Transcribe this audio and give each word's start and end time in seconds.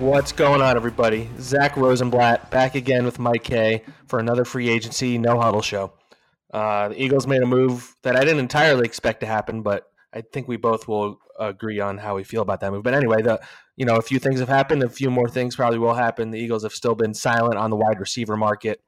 What's 0.00 0.32
going 0.32 0.62
on, 0.62 0.76
everybody? 0.76 1.28
Zack 1.40 1.76
Rosenblatt 1.76 2.50
back 2.50 2.74
again 2.74 3.04
with 3.04 3.18
Mike 3.18 3.44
Kaye 3.44 3.82
for 4.06 4.18
another 4.18 4.46
free 4.46 4.70
agency 4.70 5.18
no 5.18 5.38
huddle 5.38 5.60
show. 5.60 5.92
Uh, 6.50 6.88
the 6.88 7.02
Eagles 7.02 7.26
made 7.26 7.42
a 7.42 7.46
move 7.46 7.94
that 8.02 8.16
I 8.16 8.20
didn't 8.20 8.38
entirely 8.38 8.86
expect 8.86 9.20
to 9.20 9.26
happen, 9.26 9.60
but 9.60 9.92
I 10.14 10.22
think 10.22 10.48
we 10.48 10.56
both 10.56 10.88
will 10.88 11.18
agree 11.38 11.80
on 11.80 11.98
how 11.98 12.16
we 12.16 12.24
feel 12.24 12.40
about 12.40 12.60
that 12.60 12.72
move. 12.72 12.82
But 12.82 12.94
anyway, 12.94 13.20
the 13.20 13.42
you 13.76 13.84
know 13.84 13.96
a 13.96 14.02
few 14.02 14.18
things 14.18 14.40
have 14.40 14.48
happened, 14.48 14.82
a 14.82 14.88
few 14.88 15.10
more 15.10 15.28
things 15.28 15.54
probably 15.54 15.78
will 15.78 15.92
happen. 15.92 16.30
The 16.30 16.40
Eagles 16.40 16.62
have 16.62 16.72
still 16.72 16.94
been 16.94 17.12
silent 17.12 17.56
on 17.56 17.68
the 17.68 17.76
wide 17.76 18.00
receiver 18.00 18.38
market. 18.38 18.80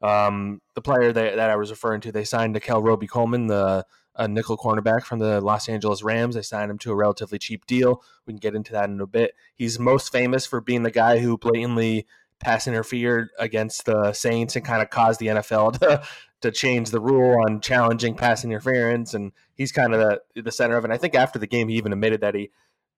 Um, 0.00 0.62
the 0.74 0.80
player 0.80 1.12
that, 1.12 1.36
that 1.36 1.50
I 1.50 1.56
was 1.56 1.70
referring 1.70 2.00
to, 2.00 2.12
they 2.12 2.24
signed 2.24 2.56
Nikell 2.56 2.82
Robey-Coleman, 2.82 3.48
the 3.48 3.84
a 4.18 4.26
nickel 4.26 4.58
cornerback 4.58 5.04
from 5.04 5.20
the 5.20 5.40
Los 5.40 5.68
Angeles 5.68 6.02
Rams. 6.02 6.34
They 6.34 6.42
signed 6.42 6.70
him 6.70 6.78
to 6.78 6.92
a 6.92 6.96
relatively 6.96 7.38
cheap 7.38 7.64
deal. 7.66 8.02
We 8.26 8.32
can 8.32 8.38
get 8.38 8.56
into 8.56 8.72
that 8.72 8.90
in 8.90 9.00
a 9.00 9.06
bit. 9.06 9.34
He's 9.54 9.78
most 9.78 10.10
famous 10.10 10.44
for 10.44 10.60
being 10.60 10.82
the 10.82 10.90
guy 10.90 11.18
who 11.18 11.38
blatantly 11.38 12.06
pass 12.40 12.66
interfered 12.66 13.30
against 13.38 13.84
the 13.84 14.12
Saints 14.12 14.56
and 14.56 14.64
kind 14.64 14.82
of 14.82 14.90
caused 14.90 15.20
the 15.20 15.28
NFL 15.28 15.78
to, 15.80 16.02
to 16.40 16.50
change 16.50 16.90
the 16.90 17.00
rule 17.00 17.40
on 17.46 17.60
challenging 17.60 18.14
pass 18.14 18.44
interference. 18.44 19.14
And 19.14 19.32
he's 19.54 19.72
kind 19.72 19.94
of 19.94 20.20
the, 20.34 20.42
the 20.42 20.52
center 20.52 20.76
of 20.76 20.84
it. 20.84 20.86
And 20.86 20.92
I 20.92 20.98
think 20.98 21.14
after 21.14 21.38
the 21.38 21.46
game, 21.46 21.68
he 21.68 21.76
even 21.76 21.92
admitted 21.92 22.20
that 22.20 22.34
he 22.34 22.50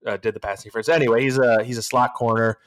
uh, 0.06 0.16
did 0.16 0.34
the 0.34 0.40
pass 0.40 0.64
interference. 0.64 0.88
Anyway, 0.88 1.22
he's 1.22 1.38
a 1.38 1.62
he's 1.62 1.78
a 1.78 1.82
slot 1.82 2.14
corner. 2.14 2.58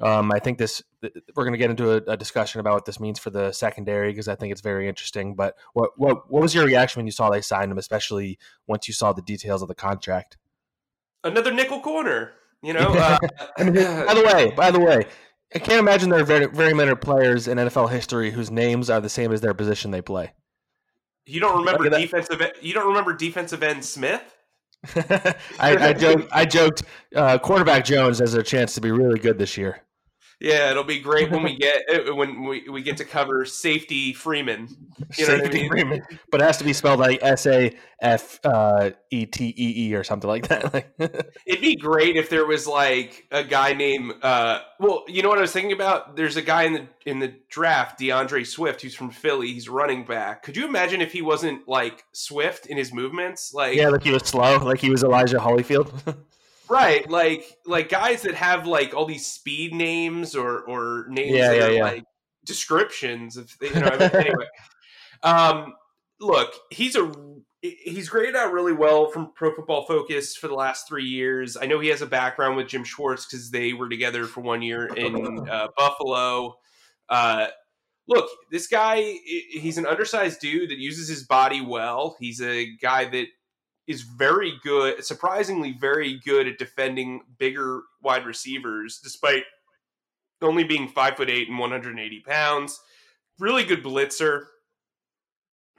Um, 0.00 0.30
I 0.30 0.38
think 0.38 0.58
this 0.58 0.82
we're 1.02 1.44
going 1.44 1.52
to 1.52 1.58
get 1.58 1.70
into 1.70 1.92
a, 1.92 2.12
a, 2.12 2.16
discussion 2.16 2.60
about 2.60 2.74
what 2.74 2.84
this 2.84 3.00
means 3.00 3.18
for 3.18 3.30
the 3.30 3.52
secondary 3.52 4.12
because 4.12 4.28
I 4.28 4.36
think 4.36 4.52
it's 4.52 4.60
very 4.60 4.88
interesting. 4.88 5.34
But 5.34 5.56
what 5.72 5.90
what 5.96 6.30
what 6.30 6.42
was 6.42 6.54
your 6.54 6.66
reaction 6.66 7.00
when 7.00 7.06
you 7.06 7.12
saw 7.12 7.30
they 7.30 7.40
signed 7.40 7.72
him, 7.72 7.78
especially 7.78 8.38
once 8.66 8.86
you 8.86 8.94
saw 8.94 9.12
the 9.12 9.22
details 9.22 9.60
of 9.60 9.68
the 9.68 9.74
contract? 9.74 10.36
Another 11.24 11.52
nickel 11.52 11.80
corner, 11.80 12.32
you 12.62 12.72
know. 12.72 12.88
uh, 12.92 13.18
by 13.58 13.64
the 14.14 14.24
way, 14.24 14.52
by 14.52 14.70
the 14.70 14.80
way, 14.80 15.06
I 15.54 15.58
can't 15.58 15.80
imagine 15.80 16.10
there 16.10 16.20
are 16.20 16.24
very 16.24 16.46
very 16.46 16.74
many 16.74 16.94
players 16.94 17.48
in 17.48 17.58
NFL 17.58 17.90
history 17.90 18.30
whose 18.30 18.52
names 18.52 18.88
are 18.88 19.00
the 19.00 19.08
same 19.08 19.32
as 19.32 19.40
their 19.40 19.54
position 19.54 19.90
they 19.90 20.02
play. 20.02 20.32
You 21.26 21.40
don't 21.40 21.58
remember 21.58 21.90
defensive? 21.90 22.40
You 22.62 22.72
don't 22.72 22.86
remember 22.86 23.14
defensive 23.14 23.64
end 23.64 23.84
Smith? 23.84 24.22
I, 24.94 25.36
I, 25.58 25.92
joked. 25.92 26.28
I 26.32 26.44
joked. 26.44 26.82
Uh, 27.14 27.36
quarterback 27.38 27.84
Jones 27.84 28.20
has 28.20 28.34
a 28.34 28.44
chance 28.44 28.74
to 28.74 28.80
be 28.80 28.92
really 28.92 29.18
good 29.18 29.38
this 29.38 29.56
year. 29.56 29.82
Yeah, 30.40 30.70
it'll 30.70 30.84
be 30.84 31.00
great 31.00 31.32
when 31.32 31.42
we 31.42 31.56
get 31.58 31.82
uh, 31.90 32.14
when 32.14 32.44
we, 32.44 32.68
we 32.68 32.82
get 32.82 32.96
to 32.98 33.04
cover 33.04 33.44
safety 33.44 34.12
Freeman. 34.12 34.68
You 35.16 35.26
know 35.26 35.38
safety 35.38 35.58
I 35.58 35.62
mean? 35.62 35.68
Freeman, 35.68 36.02
but 36.30 36.40
it 36.40 36.44
has 36.44 36.58
to 36.58 36.64
be 36.64 36.72
spelled 36.72 37.00
like 37.00 37.18
S 37.22 37.46
A 37.46 37.76
F 38.00 38.38
uh, 38.44 38.90
E 39.10 39.26
T 39.26 39.48
E 39.56 39.88
E 39.88 39.94
or 39.96 40.04
something 40.04 40.28
like 40.28 40.46
that. 40.46 40.92
It'd 41.46 41.60
be 41.60 41.74
great 41.74 42.16
if 42.16 42.30
there 42.30 42.46
was 42.46 42.68
like 42.68 43.26
a 43.32 43.42
guy 43.42 43.72
named. 43.72 44.12
Uh, 44.22 44.60
well, 44.78 45.04
you 45.08 45.22
know 45.22 45.28
what 45.28 45.38
I 45.38 45.42
was 45.42 45.52
thinking 45.52 45.72
about? 45.72 46.14
There's 46.14 46.36
a 46.36 46.42
guy 46.42 46.64
in 46.64 46.72
the 46.74 46.86
in 47.04 47.18
the 47.18 47.34
draft, 47.48 47.98
D'Andre 47.98 48.44
Swift, 48.44 48.82
who's 48.82 48.94
from 48.94 49.10
Philly. 49.10 49.52
He's 49.52 49.68
running 49.68 50.04
back. 50.04 50.44
Could 50.44 50.56
you 50.56 50.66
imagine 50.66 51.00
if 51.00 51.10
he 51.10 51.22
wasn't 51.22 51.66
like 51.66 52.04
swift 52.12 52.66
in 52.66 52.76
his 52.76 52.92
movements? 52.92 53.52
Like 53.52 53.76
yeah, 53.76 53.88
like 53.88 54.04
he 54.04 54.12
was 54.12 54.22
slow, 54.22 54.58
like 54.58 54.78
he 54.78 54.90
was 54.90 55.02
Elijah 55.02 55.38
Holyfield. 55.38 56.16
right. 56.68 57.08
Like 57.08 57.44
like 57.66 57.88
guys 57.88 58.22
that 58.22 58.34
have 58.34 58.66
like 58.66 58.94
all 58.94 59.06
these 59.06 59.26
speed 59.26 59.74
names 59.74 60.34
or 60.34 60.60
or 60.60 61.06
names 61.08 61.36
yeah, 61.36 61.48
that 61.48 61.56
yeah, 61.56 61.66
are 61.66 61.72
yeah. 61.72 61.82
like 61.82 62.04
descriptions 62.44 63.36
of 63.36 63.50
you 63.60 63.72
know 63.74 63.86
I 63.86 63.98
mean, 63.98 64.10
anyway. 64.14 64.46
Um 65.22 65.74
look 66.20 66.52
he's 66.70 66.96
a 66.96 67.12
he's 67.60 68.08
graded 68.08 68.36
out 68.36 68.52
really 68.52 68.72
well 68.72 69.10
from 69.10 69.32
pro 69.34 69.54
football 69.54 69.84
focus 69.84 70.36
for 70.36 70.48
the 70.48 70.54
last 70.54 70.88
three 70.88 71.06
years. 71.06 71.56
I 71.56 71.66
know 71.66 71.80
he 71.80 71.88
has 71.88 72.02
a 72.02 72.06
background 72.06 72.56
with 72.56 72.68
jim 72.68 72.84
schwartz 72.84 73.26
because 73.26 73.50
they 73.50 73.72
were 73.72 73.88
together 73.88 74.24
for 74.24 74.40
one 74.40 74.62
year 74.62 74.86
in 74.94 75.48
uh, 75.48 75.68
buffalo. 75.76 76.56
Uh 77.08 77.48
look 78.08 78.28
this 78.50 78.66
guy 78.66 79.00
he's 79.24 79.76
an 79.76 79.86
undersized 79.86 80.40
dude 80.40 80.70
that 80.70 80.78
uses 80.78 81.08
his 81.08 81.24
body 81.24 81.60
well. 81.60 82.16
He's 82.18 82.40
a 82.40 82.66
guy 82.80 83.04
that 83.06 83.26
is 83.88 84.02
very 84.02 84.52
good, 84.62 85.02
surprisingly 85.02 85.72
very 85.72 86.20
good 86.24 86.46
at 86.46 86.58
defending 86.58 87.22
bigger 87.38 87.80
wide 88.02 88.26
receivers, 88.26 89.00
despite 89.02 89.44
only 90.42 90.62
being 90.62 90.88
five 90.88 91.16
foot 91.16 91.30
eight 91.30 91.48
and 91.48 91.58
180 91.58 92.20
pounds. 92.20 92.80
Really 93.40 93.64
good 93.64 93.82
blitzer. 93.82 94.44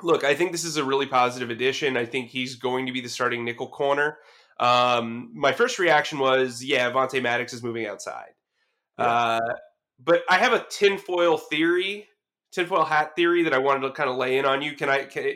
Look, 0.02 0.24
I 0.24 0.34
think 0.34 0.52
this 0.52 0.64
is 0.64 0.78
a 0.78 0.84
really 0.84 1.06
positive 1.06 1.52
addition. 1.52 1.98
I 1.98 2.06
think 2.06 2.30
he's 2.30 2.56
going 2.56 2.88
to 2.88 2.92
be 2.92 3.02
the 3.02 3.10
starting 3.10 3.46
nickel 3.46 3.68
corner. 3.68 4.18
Um, 4.60 5.32
my 5.34 5.52
first 5.52 5.78
reaction 5.78 6.20
was, 6.20 6.64
yeah, 6.64 6.90
Avonte 6.90 7.22
Maddox 7.22 7.54
is 7.54 7.64
moving 7.64 7.86
outside. 7.86 8.32
Yeah. 8.98 9.06
Uh, 9.06 9.54
but 10.04 10.24
I 10.30 10.38
have 10.38 10.54
a 10.54 10.66
tinfoil 10.70 11.38
theory, 11.38 12.08
tinfoil 12.52 12.86
hat 12.86 13.16
theory 13.16 13.44
that 13.44 13.54
I 13.54 13.60
wanted 13.60 13.82
to 13.88 13.92
kind 13.92 14.10
of 14.10 14.16
lay 14.16 14.38
in 14.38 14.46
on 14.46 14.62
you. 14.62 14.74
Can 14.74 14.90
I? 14.90 15.04
Can, 15.04 15.36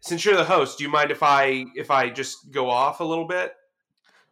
since 0.00 0.24
you're 0.24 0.36
the 0.36 0.44
host, 0.44 0.78
do 0.78 0.84
you 0.84 0.90
mind 0.90 1.10
if 1.10 1.22
I 1.22 1.64
if 1.74 1.90
I 1.90 2.10
just 2.10 2.50
go 2.50 2.70
off 2.70 3.00
a 3.00 3.04
little 3.04 3.26
bit? 3.26 3.54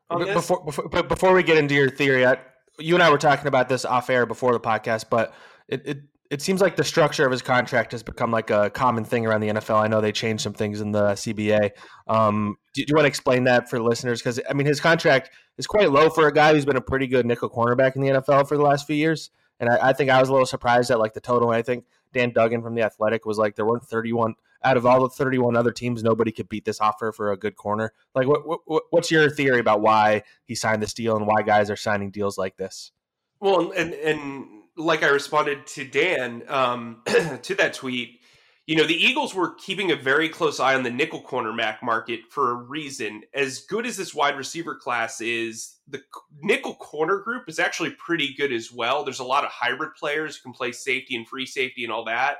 Before, 0.09 0.65
before 0.65 0.88
before 0.88 1.32
we 1.32 1.43
get 1.43 1.59
into 1.59 1.75
your 1.75 1.91
theory, 1.91 2.25
I, 2.25 2.38
you 2.78 2.94
and 2.94 3.03
I 3.03 3.10
were 3.10 3.19
talking 3.19 3.49
about 3.49 3.69
this 3.69 3.84
off 3.84 4.09
air 4.09 4.25
before 4.25 4.53
the 4.53 4.60
podcast, 4.60 5.06
but 5.10 5.34
it, 5.69 5.82
it 5.84 5.99
it 6.31 6.43
seems 6.43 6.60
like 6.60 6.76
the 6.76 6.84
structure 6.84 7.25
of 7.25 7.32
his 7.32 7.43
contract 7.43 7.93
has 7.93 8.03
become 8.03 8.31
like 8.31 8.50
a 8.50 8.71
common 8.71 9.05
thing 9.05 9.26
around 9.26 9.41
the 9.41 9.49
NFL. 9.49 9.76
I 9.76 9.88
know 9.88 10.00
they 10.00 10.12
changed 10.12 10.43
some 10.43 10.53
things 10.53 10.81
in 10.81 10.93
the 10.93 11.12
CBA. 11.12 11.71
Um, 12.09 12.56
do, 12.72 12.84
do, 12.84 12.91
you 12.91 12.97
want 12.97 13.05
to 13.05 13.09
explain 13.09 13.44
that 13.44 13.69
for 13.69 13.81
listeners? 13.81 14.21
Because 14.21 14.41
I 14.49 14.53
mean, 14.53 14.66
his 14.66 14.81
contract 14.81 15.31
is 15.59 15.66
quite 15.66 15.91
low 15.91 16.10
for 16.10 16.26
a 16.26 16.32
guy 16.32 16.53
who's 16.53 16.65
been 16.65 16.76
a 16.76 16.81
pretty 16.81 17.06
good 17.06 17.26
nickel 17.26 17.50
cornerback 17.50 17.97
in 17.97 18.03
the 18.03 18.09
NFL 18.09 18.49
for 18.49 18.56
the 18.56 18.62
last 18.62 18.87
few 18.87 18.97
years. 18.97 19.31
And 19.60 19.71
I, 19.71 19.88
I 19.88 19.93
think 19.93 20.10
I 20.10 20.21
was 20.21 20.28
a 20.28 20.32
little 20.32 20.47
surprised 20.47 20.91
at 20.91 20.99
like 20.99 21.15
the 21.15 21.21
total. 21.21 21.50
I 21.50 21.62
think 21.62 21.84
Dan 22.12 22.32
Duggan 22.32 22.62
from 22.62 22.75
the 22.75 22.82
Athletic 22.82 23.25
was 23.25 23.38
like 23.38 23.55
there 23.55 23.66
weren't 23.66 23.84
31 23.84 24.34
out 24.66 24.77
of 24.77 24.84
all 24.84 25.03
the 25.03 25.09
31 25.09 25.56
other 25.56 25.71
teams, 25.71 26.03
nobody 26.03 26.32
could 26.32 26.49
beat 26.49 26.65
this 26.65 26.81
offer 26.81 27.12
for 27.12 27.31
a 27.31 27.37
good 27.37 27.54
corner. 27.54 27.93
Like, 28.15 28.26
what, 28.26 28.46
what 28.67 28.82
what's 28.90 29.11
your 29.11 29.31
theory 29.31 29.61
about 29.61 29.81
why 29.81 30.25
he 30.44 30.56
signed 30.56 30.82
this 30.82 30.93
deal 30.93 31.17
and 31.17 31.26
why 31.26 31.43
guys 31.43 31.70
are 31.70 31.76
signing 31.76 32.11
deals 32.11 32.37
like 32.37 32.56
this? 32.56 32.90
Well, 33.38 33.70
and 33.70 33.94
and 33.94 34.46
like 34.76 35.05
I 35.05 35.08
responded 35.08 35.67
to 35.69 35.85
Dan 35.85 36.43
um, 36.49 37.02
to 37.43 37.55
that 37.55 37.75
tweet, 37.75 38.20
you 38.67 38.75
know, 38.75 38.87
the 38.87 38.94
Eagles 38.94 39.32
were 39.32 39.55
keeping 39.55 39.93
a 39.93 39.96
very 39.96 40.29
close 40.29 40.58
eye 40.58 40.75
on 40.75 40.82
the 40.82 40.90
nickel 40.90 41.20
corner 41.20 41.52
Mac 41.52 41.81
market 41.85 42.20
for 42.31 42.50
a 42.50 42.55
reason. 42.55 43.23
As 43.32 43.61
good 43.61 43.87
as 43.87 43.96
this 43.96 44.12
wide 44.12 44.37
receiver 44.37 44.75
class 44.75 45.20
is, 45.20 45.76
the 45.87 46.02
nickel 46.43 46.75
corner 46.75 47.19
group 47.20 47.44
is 47.49 47.61
actually 47.61 47.90
pretty 47.90 48.35
good 48.37 48.52
as 48.52 48.73
well. 48.73 49.05
There's 49.05 49.20
a 49.20 49.25
lot 49.25 49.44
of 49.44 49.52
hybrid 49.52 49.94
players 49.94 50.37
who 50.37 50.43
can 50.43 50.52
play 50.52 50.73
safety 50.73 51.14
and 51.14 51.29
free 51.29 51.46
safety 51.46 51.85
and 51.85 51.93
all 51.93 52.05
that. 52.06 52.38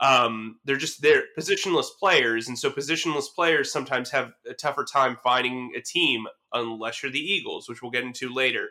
Um, 0.00 0.58
they're 0.64 0.76
just 0.76 1.02
they're 1.02 1.24
positionless 1.38 1.88
players, 1.98 2.48
and 2.48 2.58
so 2.58 2.70
positionless 2.70 3.26
players 3.34 3.70
sometimes 3.70 4.10
have 4.10 4.32
a 4.48 4.54
tougher 4.54 4.84
time 4.90 5.18
finding 5.22 5.72
a 5.76 5.80
team 5.80 6.26
unless 6.52 7.02
you're 7.02 7.12
the 7.12 7.18
Eagles, 7.18 7.68
which 7.68 7.82
we'll 7.82 7.90
get 7.90 8.04
into 8.04 8.32
later. 8.32 8.70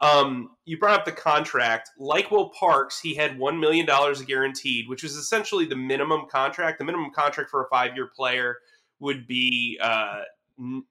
Um, 0.00 0.50
you 0.64 0.78
brought 0.78 1.00
up 1.00 1.04
the 1.04 1.12
contract. 1.12 1.90
Like 1.98 2.30
Will 2.30 2.50
Parks, 2.50 3.00
he 3.00 3.14
had 3.14 3.36
$1 3.36 3.58
million 3.58 3.86
guaranteed, 4.26 4.88
which 4.88 5.02
was 5.02 5.16
essentially 5.16 5.66
the 5.66 5.74
minimum 5.74 6.26
contract. 6.30 6.78
The 6.78 6.84
minimum 6.84 7.10
contract 7.12 7.50
for 7.50 7.64
a 7.64 7.68
five 7.68 7.96
year 7.96 8.08
player 8.14 8.58
would 9.00 9.26
be 9.26 9.78
uh, 9.82 10.20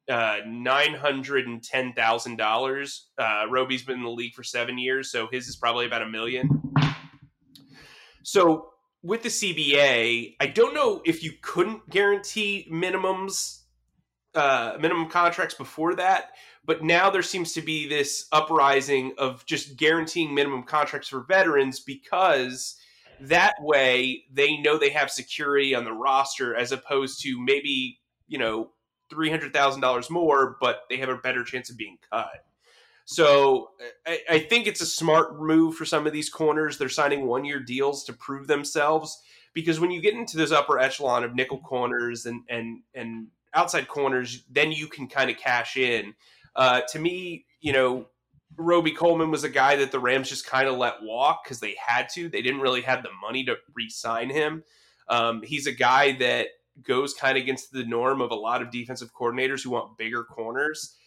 uh, 0.10 0.38
nine 0.46 0.94
hundred 0.94 1.48
and 1.48 1.64
ten 1.64 1.94
thousand 1.94 2.40
uh, 2.40 2.44
dollars. 2.44 3.08
Robey's 3.50 3.84
been 3.84 3.98
in 3.98 4.04
the 4.04 4.10
league 4.10 4.34
for 4.34 4.44
seven 4.44 4.78
years, 4.78 5.12
so 5.12 5.28
his 5.32 5.48
is 5.48 5.56
probably 5.56 5.86
about 5.86 6.02
a 6.02 6.10
million. 6.10 6.50
So 8.24 8.74
with 9.08 9.24
the 9.24 9.30
CBA, 9.30 10.36
I 10.38 10.48
don't 10.48 10.74
know 10.74 11.02
if 11.06 11.24
you 11.24 11.32
couldn't 11.42 11.90
guarantee 11.90 12.68
minimums, 12.70 13.62
uh, 14.36 14.78
minimum 14.82 15.10
contracts 15.10 15.56
before 15.56 15.96
that, 15.96 16.32
but 16.66 16.84
now 16.84 17.10
there 17.10 17.24
seems 17.24 17.54
to 17.54 17.62
be 17.62 17.88
this 17.88 18.28
uprising 18.34 19.14
of 19.18 19.46
just 19.46 19.78
guaranteeing 19.78 20.36
minimum 20.36 20.64
contracts 20.64 21.08
for 21.08 21.22
veterans 21.22 21.80
because 21.80 22.76
that 23.22 23.54
way 23.62 24.26
they 24.30 24.58
know 24.58 24.78
they 24.78 24.90
have 24.90 25.10
security 25.10 25.74
on 25.74 25.86
the 25.86 25.94
roster 25.94 26.54
as 26.54 26.74
opposed 26.74 27.22
to 27.22 27.42
maybe 27.42 28.00
you 28.28 28.38
know 28.38 28.72
three 29.10 29.30
hundred 29.30 29.54
thousand 29.54 29.80
dollars 29.80 30.10
more, 30.10 30.58
but 30.60 30.82
they 30.90 30.98
have 30.98 31.08
a 31.08 31.16
better 31.16 31.46
chance 31.46 31.70
of 31.70 31.78
being 31.78 31.98
cut. 32.12 32.44
So 33.10 33.70
I, 34.06 34.20
I, 34.30 34.40
think 34.40 34.68
it's 34.68 34.82
a 34.82 34.86
smart 34.86 35.40
move 35.40 35.76
for 35.76 35.86
some 35.86 36.06
of 36.06 36.12
these 36.12 36.30
corners. 36.30 36.78
They're 36.78 36.90
signing 36.90 37.26
one 37.26 37.46
year 37.46 37.62
deals 37.62 38.04
to 38.04 38.14
prove 38.14 38.48
themselves 38.48 39.22
because 39.54 39.80
when 39.80 39.92
you 39.92 40.02
get 40.02 40.14
into 40.14 40.36
this 40.36 40.52
upper 40.52 40.78
echelon 40.78 41.24
of 41.24 41.34
nickel 41.34 41.60
corners 41.60 42.26
and 42.26 42.44
and 42.50 42.82
and 42.94 43.28
outside 43.54 43.88
corners, 43.88 44.44
then 44.52 44.74
you 44.74 44.88
can 44.88 45.08
kind 45.08 45.30
of 45.32 45.38
cash 45.38 45.78
in. 45.78 46.16
Uh, 46.54 46.82
to 46.90 47.00
me, 47.00 47.46
you 47.62 47.72
know, 47.72 48.08
Robey 48.58 48.92
Coleman 48.92 49.32
was 49.32 49.46
a 49.46 49.50
guy 49.50 49.78
that 49.78 49.94
the 49.94 50.00
Rams 50.00 50.28
just 50.28 50.46
kind 50.46 50.68
of 50.68 50.76
let 50.76 51.02
walk 51.02 51.46
because 51.46 51.62
they 51.62 51.78
had 51.80 52.10
to. 52.16 52.28
They 52.28 52.42
didn't 52.42 52.60
really 52.60 52.82
have 52.82 53.04
the 53.04 53.10
money 53.22 53.46
to 53.46 53.56
re-sign 53.74 54.30
him. 54.30 54.66
Um, 55.08 55.44
he's 55.44 55.66
a 55.66 55.72
guy 55.72 56.12
that 56.18 56.48
goes 56.84 57.14
kind 57.14 57.38
of 57.38 57.44
against 57.44 57.72
the 57.72 57.86
norm 57.86 58.20
of 58.20 58.32
a 58.32 58.36
lot 58.36 58.62
of 58.62 58.70
defensive 58.70 59.14
coordinators 59.14 59.64
who 59.64 59.70
want 59.70 59.98
bigger 59.98 60.26
corners 60.26 60.98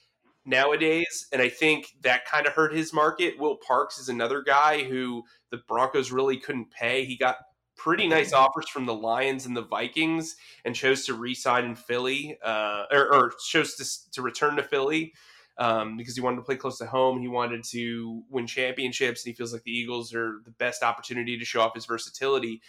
nowadays. 0.44 1.26
And 1.32 1.42
I 1.42 1.48
think 1.48 1.86
that 2.02 2.24
kind 2.24 2.46
of 2.46 2.52
hurt 2.52 2.74
his 2.74 2.92
market. 2.92 3.38
Will 3.38 3.56
Parks 3.56 3.98
is 3.98 4.08
another 4.08 4.42
guy 4.42 4.84
who 4.84 5.24
the 5.50 5.58
Broncos 5.68 6.10
really 6.10 6.38
couldn't 6.38 6.70
pay. 6.70 7.04
He 7.04 7.16
got 7.16 7.36
pretty 7.76 8.06
nice 8.06 8.32
offers 8.32 8.68
from 8.68 8.84
the 8.86 8.94
Lions 8.94 9.46
and 9.46 9.56
the 9.56 9.62
Vikings 9.62 10.36
and 10.64 10.74
chose 10.74 11.06
to 11.06 11.14
re-sign 11.14 11.64
in 11.64 11.74
Philly 11.74 12.38
uh, 12.44 12.84
or, 12.92 13.14
or, 13.14 13.32
chose 13.48 13.74
to, 13.76 14.12
to 14.12 14.22
return 14.22 14.56
to 14.56 14.62
Philly. 14.62 15.14
Um, 15.58 15.98
because 15.98 16.14
he 16.14 16.22
wanted 16.22 16.36
to 16.36 16.42
play 16.42 16.56
close 16.56 16.78
to 16.78 16.86
home. 16.86 17.20
He 17.20 17.28
wanted 17.28 17.64
to 17.64 18.22
win 18.30 18.46
championships, 18.46 19.22
and 19.22 19.30
he 19.30 19.36
feels 19.36 19.52
like 19.52 19.62
the 19.62 19.70
Eagles 19.70 20.14
are 20.14 20.40
the 20.46 20.52
best 20.52 20.82
opportunity 20.82 21.38
to 21.38 21.44
show 21.44 21.60
off 21.60 21.74
his 21.74 21.84
versatility. 21.84 22.62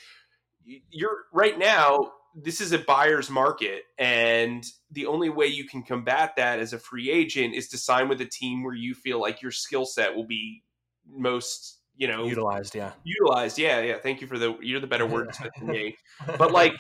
You're 0.66 1.20
right 1.32 1.58
now 1.58 2.12
this 2.36 2.62
is 2.62 2.72
a 2.72 2.80
buyer's 2.80 3.30
market 3.30 3.84
and 3.98 4.64
the 4.92 5.06
only 5.06 5.30
way 5.30 5.48
you 5.48 5.66
can 5.66 5.84
combat 5.84 6.34
that 6.38 6.60
as 6.60 6.74
a 6.74 6.80
free 6.80 7.10
agent 7.10 7.54
is 7.54 7.68
to 7.70 7.78
sign 7.78 8.08
with 8.08 8.22
a 8.22 8.26
team 8.26 8.64
where 8.64 8.74
you 8.74 8.94
feel 8.94 9.20
like 9.20 9.42
your 9.42 9.52
skill 9.52 9.86
set 9.86 10.16
will 10.16 10.26
be 10.26 10.64
most 11.08 11.80
you 11.96 12.08
know 12.08 12.26
utilized 12.26 12.76
yeah. 12.76 12.92
utilized. 13.04 13.58
Yeah 13.58 13.82
yeah. 13.82 13.98
Thank 13.98 14.22
you 14.22 14.28
for 14.28 14.38
the 14.38 14.58
you're 14.62 14.80
the 14.80 14.88
better 14.88 15.06
wordsmith 15.06 15.52
than 15.58 15.68
me 15.72 15.98
but 16.38 16.52
like 16.52 16.74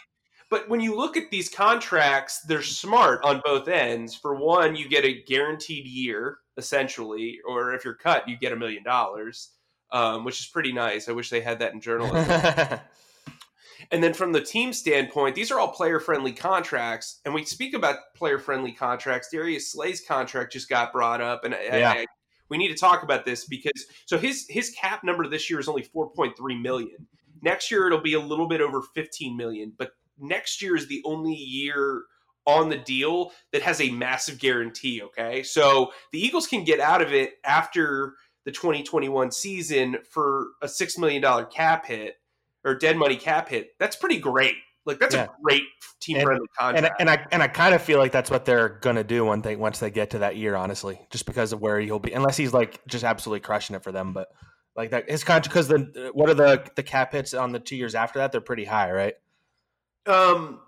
but 0.49 0.67
when 0.69 0.81
you 0.81 0.95
look 0.95 1.17
at 1.17 1.31
these 1.31 1.49
contracts 1.49 2.41
they're 2.47 2.61
smart 2.61 3.23
on 3.23 3.41
both 3.43 3.67
ends. 3.67 4.15
For 4.15 4.35
one 4.35 4.75
you 4.75 4.87
get 4.87 5.05
a 5.05 5.21
guaranteed 5.23 5.85
year 5.85 6.37
essentially 6.57 7.39
or 7.47 7.73
if 7.73 7.83
you're 7.83 7.95
cut 7.95 8.27
you 8.27 8.37
get 8.37 8.53
a 8.53 8.57
million 8.57 8.83
dollars 8.83 9.51
um, 9.91 10.23
which 10.23 10.39
is 10.39 10.47
pretty 10.47 10.71
nice. 10.71 11.09
I 11.09 11.11
wish 11.11 11.29
they 11.29 11.41
had 11.41 11.59
that 11.59 11.73
in 11.73 11.81
journalism 11.81 12.79
And 13.91 14.01
then 14.01 14.13
from 14.13 14.31
the 14.31 14.41
team 14.41 14.71
standpoint, 14.71 15.35
these 15.35 15.51
are 15.51 15.59
all 15.59 15.73
player 15.73 15.99
friendly 15.99 16.31
contracts. 16.31 17.19
And 17.25 17.33
we 17.33 17.43
speak 17.43 17.73
about 17.73 17.97
player 18.15 18.39
friendly 18.39 18.71
contracts. 18.71 19.29
Darius 19.31 19.71
Slay's 19.71 20.01
contract 20.01 20.53
just 20.53 20.69
got 20.69 20.93
brought 20.93 21.19
up, 21.19 21.43
and 21.43 21.53
yeah. 21.53 21.91
I, 21.91 21.99
I, 22.01 22.05
we 22.49 22.57
need 22.57 22.69
to 22.69 22.75
talk 22.75 23.03
about 23.03 23.25
this 23.25 23.45
because 23.45 23.85
so 24.05 24.17
his 24.17 24.45
his 24.49 24.69
cap 24.71 25.03
number 25.03 25.27
this 25.27 25.49
year 25.49 25.59
is 25.59 25.67
only 25.67 25.83
4.3 25.83 26.61
million. 26.61 27.07
Next 27.41 27.71
year 27.71 27.87
it'll 27.87 28.01
be 28.01 28.13
a 28.13 28.19
little 28.19 28.47
bit 28.47 28.61
over 28.61 28.81
15 28.81 29.35
million, 29.35 29.73
but 29.77 29.91
next 30.19 30.61
year 30.61 30.75
is 30.75 30.87
the 30.87 31.01
only 31.05 31.33
year 31.33 32.03
on 32.45 32.69
the 32.69 32.77
deal 32.77 33.31
that 33.51 33.61
has 33.61 33.79
a 33.81 33.91
massive 33.91 34.39
guarantee, 34.39 35.01
okay? 35.01 35.43
So 35.43 35.91
the 36.11 36.19
Eagles 36.19 36.47
can 36.47 36.63
get 36.63 36.79
out 36.79 37.01
of 37.01 37.13
it 37.13 37.33
after 37.43 38.15
the 38.45 38.51
2021 38.51 39.31
season 39.31 39.97
for 40.09 40.47
a 40.61 40.67
6 40.67 40.97
million 40.97 41.21
dollar 41.21 41.45
cap 41.45 41.85
hit 41.85 42.15
or 42.63 42.75
dead 42.75 42.97
money 42.97 43.15
cap 43.15 43.49
hit, 43.49 43.77
that's 43.79 43.95
pretty 43.95 44.19
great. 44.19 44.55
Like 44.85 44.99
that's 44.99 45.13
yeah. 45.13 45.25
a 45.25 45.29
great 45.43 45.63
team 45.99 46.21
friendly 46.21 46.47
contract. 46.57 46.99
And, 46.99 47.09
and, 47.09 47.09
I 47.09 47.27
and 47.31 47.43
I 47.43 47.47
kind 47.47 47.75
of 47.75 47.81
feel 47.81 47.99
like 47.99 48.11
that's 48.11 48.31
what 48.31 48.45
they're 48.45 48.79
gonna 48.81 49.03
do 49.03 49.25
when 49.25 49.41
they 49.41 49.55
once 49.55 49.79
they 49.79 49.91
get 49.91 50.09
to 50.11 50.19
that 50.19 50.37
year, 50.37 50.55
honestly, 50.55 50.99
just 51.11 51.25
because 51.25 51.53
of 51.53 51.61
where 51.61 51.79
he'll 51.79 51.99
be. 51.99 52.13
Unless 52.13 52.37
he's 52.37 52.53
like 52.53 52.81
just 52.87 53.03
absolutely 53.03 53.41
crushing 53.41 53.75
it 53.75 53.83
for 53.83 53.91
them, 53.91 54.11
but 54.11 54.29
like 54.75 54.89
that 54.91 55.09
his 55.09 55.23
contract 55.23 55.49
because 55.49 55.67
the 55.67 56.09
what 56.13 56.29
are 56.29 56.33
the 56.33 56.67
the 56.75 56.83
cap 56.83 57.11
hits 57.11 57.33
on 57.33 57.51
the 57.51 57.59
two 57.59 57.75
years 57.75 57.93
after 57.93 58.19
that? 58.19 58.31
They're 58.31 58.41
pretty 58.41 58.65
high, 58.65 58.91
right? 58.91 59.13
Um, 60.07 60.61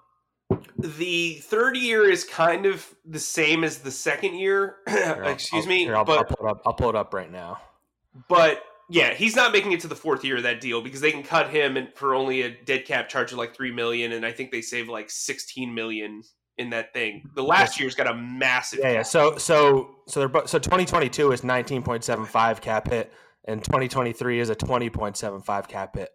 the 0.78 1.36
third 1.36 1.76
year 1.78 2.10
is 2.10 2.24
kind 2.24 2.68
of 2.68 2.86
the 3.06 3.20
same 3.20 3.64
as 3.64 3.80
the 3.80 3.92
second 3.92 4.36
year. 4.36 4.78
Here, 4.88 5.24
Excuse 5.24 5.66
I'll, 5.66 5.70
me, 5.70 5.84
here, 5.86 5.96
I'll, 5.96 6.06
but 6.06 6.20
I'll 6.20 6.26
pull 6.26 6.46
it 6.46 6.50
up. 6.52 6.62
I'll 6.66 6.74
pull 6.74 6.90
it 6.90 6.96
up 6.96 7.14
right 7.14 7.32
now. 7.32 7.60
But 8.28 8.64
yeah, 8.90 9.14
he's 9.14 9.36
not 9.36 9.52
making 9.52 9.72
it 9.72 9.80
to 9.82 9.88
the 9.88 9.96
fourth 9.96 10.24
year 10.24 10.38
of 10.38 10.44
that 10.44 10.62
deal 10.62 10.82
because 10.82 11.02
they 11.02 11.12
can 11.12 11.24
cut 11.24 11.50
him 11.50 11.78
and 11.78 11.94
for 11.94 12.14
only 12.14 12.42
a 12.42 12.50
dead 12.66 12.86
cap 12.86 13.10
charge 13.10 13.32
of 13.32 13.38
like 13.38 13.56
three 13.56 13.72
million, 13.72 14.12
and 14.12 14.26
I 14.26 14.32
think 14.32 14.52
they 14.52 14.62
save 14.62 14.90
like 14.90 15.10
sixteen 15.10 15.74
million 15.74 16.24
in 16.58 16.70
that 16.72 16.94
thing. 16.94 17.24
The 17.36 17.44
last 17.44 17.80
year's 17.80 17.96
got 17.96 18.08
a 18.08 18.14
massive. 18.14 18.80
Yeah, 18.82 18.92
yeah. 18.92 19.02
So 19.04 19.38
so 19.38 19.96
so 20.08 20.28
they're 20.28 20.48
so 20.48 20.60
twenty 20.60 20.86
twenty 20.86 21.10
two 21.10 21.32
is 21.32 21.44
nineteen 21.44 21.82
point 21.82 22.04
seven 22.04 22.26
five 22.26 22.62
cap 22.62 22.90
hit, 22.90 23.12
and 23.46 23.64
twenty 23.64 23.88
twenty 23.88 24.14
three 24.14 24.40
is 24.40 24.50
a 24.50 24.56
twenty 24.56 24.90
point 24.90 25.18
seven 25.18 25.42
five 25.42 25.68
cap 25.68 25.96
hit. 25.96 26.10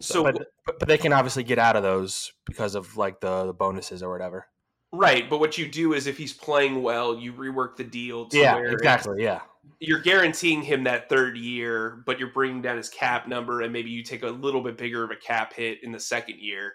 So, 0.00 0.14
so 0.14 0.32
but, 0.32 0.46
but 0.78 0.88
they 0.88 0.98
can 0.98 1.12
obviously 1.12 1.42
get 1.42 1.58
out 1.58 1.76
of 1.76 1.82
those 1.82 2.32
because 2.46 2.74
of 2.74 2.96
like 2.96 3.20
the, 3.20 3.46
the 3.46 3.52
bonuses 3.52 4.02
or 4.02 4.10
whatever. 4.10 4.46
Right, 4.92 5.28
but 5.30 5.38
what 5.38 5.56
you 5.56 5.68
do 5.68 5.92
is 5.92 6.06
if 6.06 6.18
he's 6.18 6.32
playing 6.32 6.82
well, 6.82 7.16
you 7.16 7.32
rework 7.32 7.76
the 7.76 7.84
deal. 7.84 8.28
yeah, 8.32 8.56
exactly. 8.58 9.22
Yeah, 9.22 9.40
you're 9.80 10.00
guaranteeing 10.00 10.62
him 10.62 10.84
that 10.84 11.08
third 11.08 11.38
year, 11.38 12.02
but 12.04 12.18
you're 12.18 12.32
bringing 12.32 12.60
down 12.60 12.76
his 12.76 12.90
cap 12.90 13.26
number, 13.26 13.62
and 13.62 13.72
maybe 13.72 13.90
you 13.90 14.02
take 14.02 14.22
a 14.22 14.28
little 14.28 14.62
bit 14.62 14.76
bigger 14.76 15.02
of 15.02 15.10
a 15.10 15.16
cap 15.16 15.54
hit 15.54 15.82
in 15.82 15.90
the 15.90 15.98
second 15.98 16.38
year. 16.38 16.74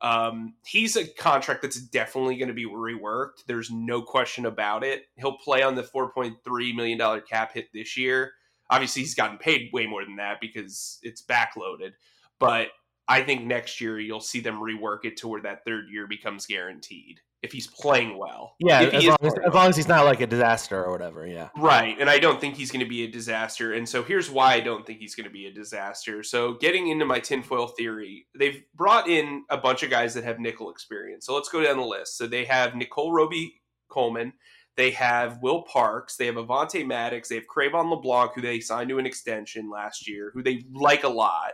Um, 0.00 0.54
he's 0.64 0.96
a 0.96 1.06
contract 1.06 1.62
that's 1.62 1.80
definitely 1.80 2.36
going 2.36 2.48
to 2.48 2.54
be 2.54 2.66
reworked. 2.66 3.44
There's 3.48 3.70
no 3.70 4.02
question 4.02 4.46
about 4.46 4.84
it. 4.84 5.04
He'll 5.16 5.36
play 5.38 5.62
on 5.62 5.74
the 5.74 5.82
4.3 5.82 6.36
million 6.74 6.96
dollar 6.96 7.20
cap 7.20 7.54
hit 7.54 7.66
this 7.74 7.96
year. 7.96 8.32
Obviously, 8.70 9.02
he's 9.02 9.14
gotten 9.14 9.38
paid 9.38 9.70
way 9.72 9.86
more 9.86 10.04
than 10.04 10.16
that 10.16 10.40
because 10.40 10.98
it's 11.02 11.24
backloaded. 11.24 11.92
But 12.38 12.68
I 13.08 13.22
think 13.22 13.44
next 13.44 13.80
year 13.80 13.98
you'll 13.98 14.20
see 14.20 14.40
them 14.40 14.60
rework 14.60 15.04
it 15.04 15.16
to 15.18 15.28
where 15.28 15.42
that 15.42 15.64
third 15.64 15.86
year 15.90 16.06
becomes 16.06 16.46
guaranteed 16.46 17.20
if 17.44 17.52
he's 17.52 17.66
playing 17.66 18.16
well. 18.16 18.56
Yeah, 18.58 18.80
as 18.80 19.04
long 19.04 19.18
as, 19.20 19.34
as 19.46 19.54
long 19.54 19.68
as, 19.68 19.76
he's 19.76 19.86
not 19.86 20.06
like 20.06 20.22
a 20.22 20.26
disaster 20.26 20.82
or 20.82 20.90
whatever. 20.90 21.26
Yeah. 21.26 21.50
Right. 21.56 21.94
And 22.00 22.08
I 22.08 22.18
don't 22.18 22.40
think 22.40 22.56
he's 22.56 22.70
going 22.70 22.82
to 22.82 22.88
be 22.88 23.04
a 23.04 23.06
disaster. 23.06 23.74
And 23.74 23.86
so 23.86 24.02
here's 24.02 24.30
why 24.30 24.54
I 24.54 24.60
don't 24.60 24.86
think 24.86 24.98
he's 24.98 25.14
going 25.14 25.26
to 25.26 25.32
be 25.32 25.46
a 25.46 25.52
disaster. 25.52 26.22
So 26.22 26.54
getting 26.54 26.88
into 26.88 27.04
my 27.04 27.20
tinfoil 27.20 27.66
theory, 27.66 28.26
they've 28.36 28.62
brought 28.74 29.08
in 29.08 29.44
a 29.50 29.58
bunch 29.58 29.82
of 29.82 29.90
guys 29.90 30.14
that 30.14 30.24
have 30.24 30.40
nickel 30.40 30.70
experience. 30.70 31.26
So 31.26 31.34
let's 31.34 31.50
go 31.50 31.62
down 31.62 31.76
the 31.76 31.84
list. 31.84 32.16
So 32.16 32.26
they 32.26 32.46
have 32.46 32.72
Nikell 32.72 33.12
Robey 33.12 33.60
Coleman. 33.90 34.32
They 34.76 34.90
have 34.92 35.38
Will 35.42 35.62
Parks. 35.62 36.16
They 36.16 36.26
have 36.26 36.36
Avonte 36.36 36.86
Maddox. 36.86 37.28
They 37.28 37.36
have 37.36 37.44
Cre'Von 37.46 37.90
LeBlanc, 37.90 38.32
who 38.34 38.40
they 38.40 38.58
signed 38.58 38.88
to 38.88 38.98
an 38.98 39.06
extension 39.06 39.70
last 39.70 40.08
year, 40.08 40.30
who 40.32 40.42
they 40.42 40.64
like 40.72 41.04
a 41.04 41.08
lot. 41.08 41.52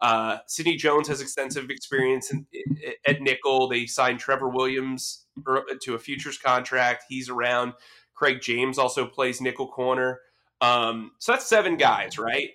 Uh, 0.00 0.38
Sidney 0.46 0.76
Jones 0.76 1.08
has 1.08 1.20
extensive 1.20 1.70
experience 1.70 2.30
in, 2.30 2.46
in, 2.52 2.92
at 3.06 3.22
nickel. 3.22 3.68
They 3.68 3.86
signed 3.86 4.20
Trevor 4.20 4.48
Williams 4.48 5.26
to 5.82 5.94
a 5.94 5.98
futures 5.98 6.38
contract. 6.38 7.04
He's 7.08 7.28
around. 7.28 7.72
Craig 8.14 8.40
James 8.40 8.78
also 8.78 9.06
plays 9.06 9.40
nickel 9.40 9.68
corner. 9.68 10.20
Um, 10.60 11.12
so 11.18 11.32
that's 11.32 11.46
seven 11.46 11.76
guys, 11.76 12.18
right? 12.18 12.50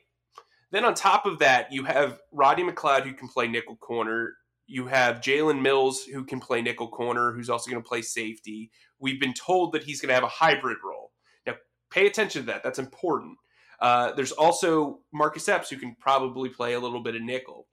Then 0.72 0.86
on 0.86 0.94
top 0.94 1.26
of 1.26 1.40
that, 1.40 1.72
you 1.72 1.84
have 1.84 2.20
Rodney 2.32 2.64
McLeod 2.64 3.04
who 3.04 3.14
can 3.14 3.28
play 3.28 3.48
nickel 3.48 3.76
corner. 3.76 4.34
You 4.68 4.88
have 4.88 5.18
Jalen 5.18 5.62
Mills 5.62 6.04
who 6.04 6.24
can 6.24 6.40
play 6.40 6.62
nickel 6.62 6.88
corner, 6.88 7.32
who's 7.32 7.50
also 7.50 7.70
going 7.70 7.82
to 7.82 7.88
play 7.88 8.02
safety. 8.02 8.72
We've 9.00 9.20
been 9.20 9.34
told 9.34 9.74
that 9.74 9.84
he's 9.84 10.00
going 10.00 10.08
to 10.10 10.16
have 10.16 10.24
a 10.24 10.28
hybrid 10.28 10.78
role. 10.84 11.12
Now, 11.46 11.56
pay 11.90 12.08
attention 12.08 12.44
to 12.44 12.46
that. 12.48 12.64
That's 12.64 12.80
important. 12.80 13.38
Uh, 13.82 14.12
there's 14.14 14.32
also 14.32 15.00
Marcus 15.12 15.50
Epps 15.50 15.70
who 15.70 15.78
can 15.78 15.96
probably 16.00 16.50
play 16.50 16.74
a 16.74 16.80
little 16.80 17.02
bit 17.02 17.16
of 17.16 17.24
nickel. 17.24 17.68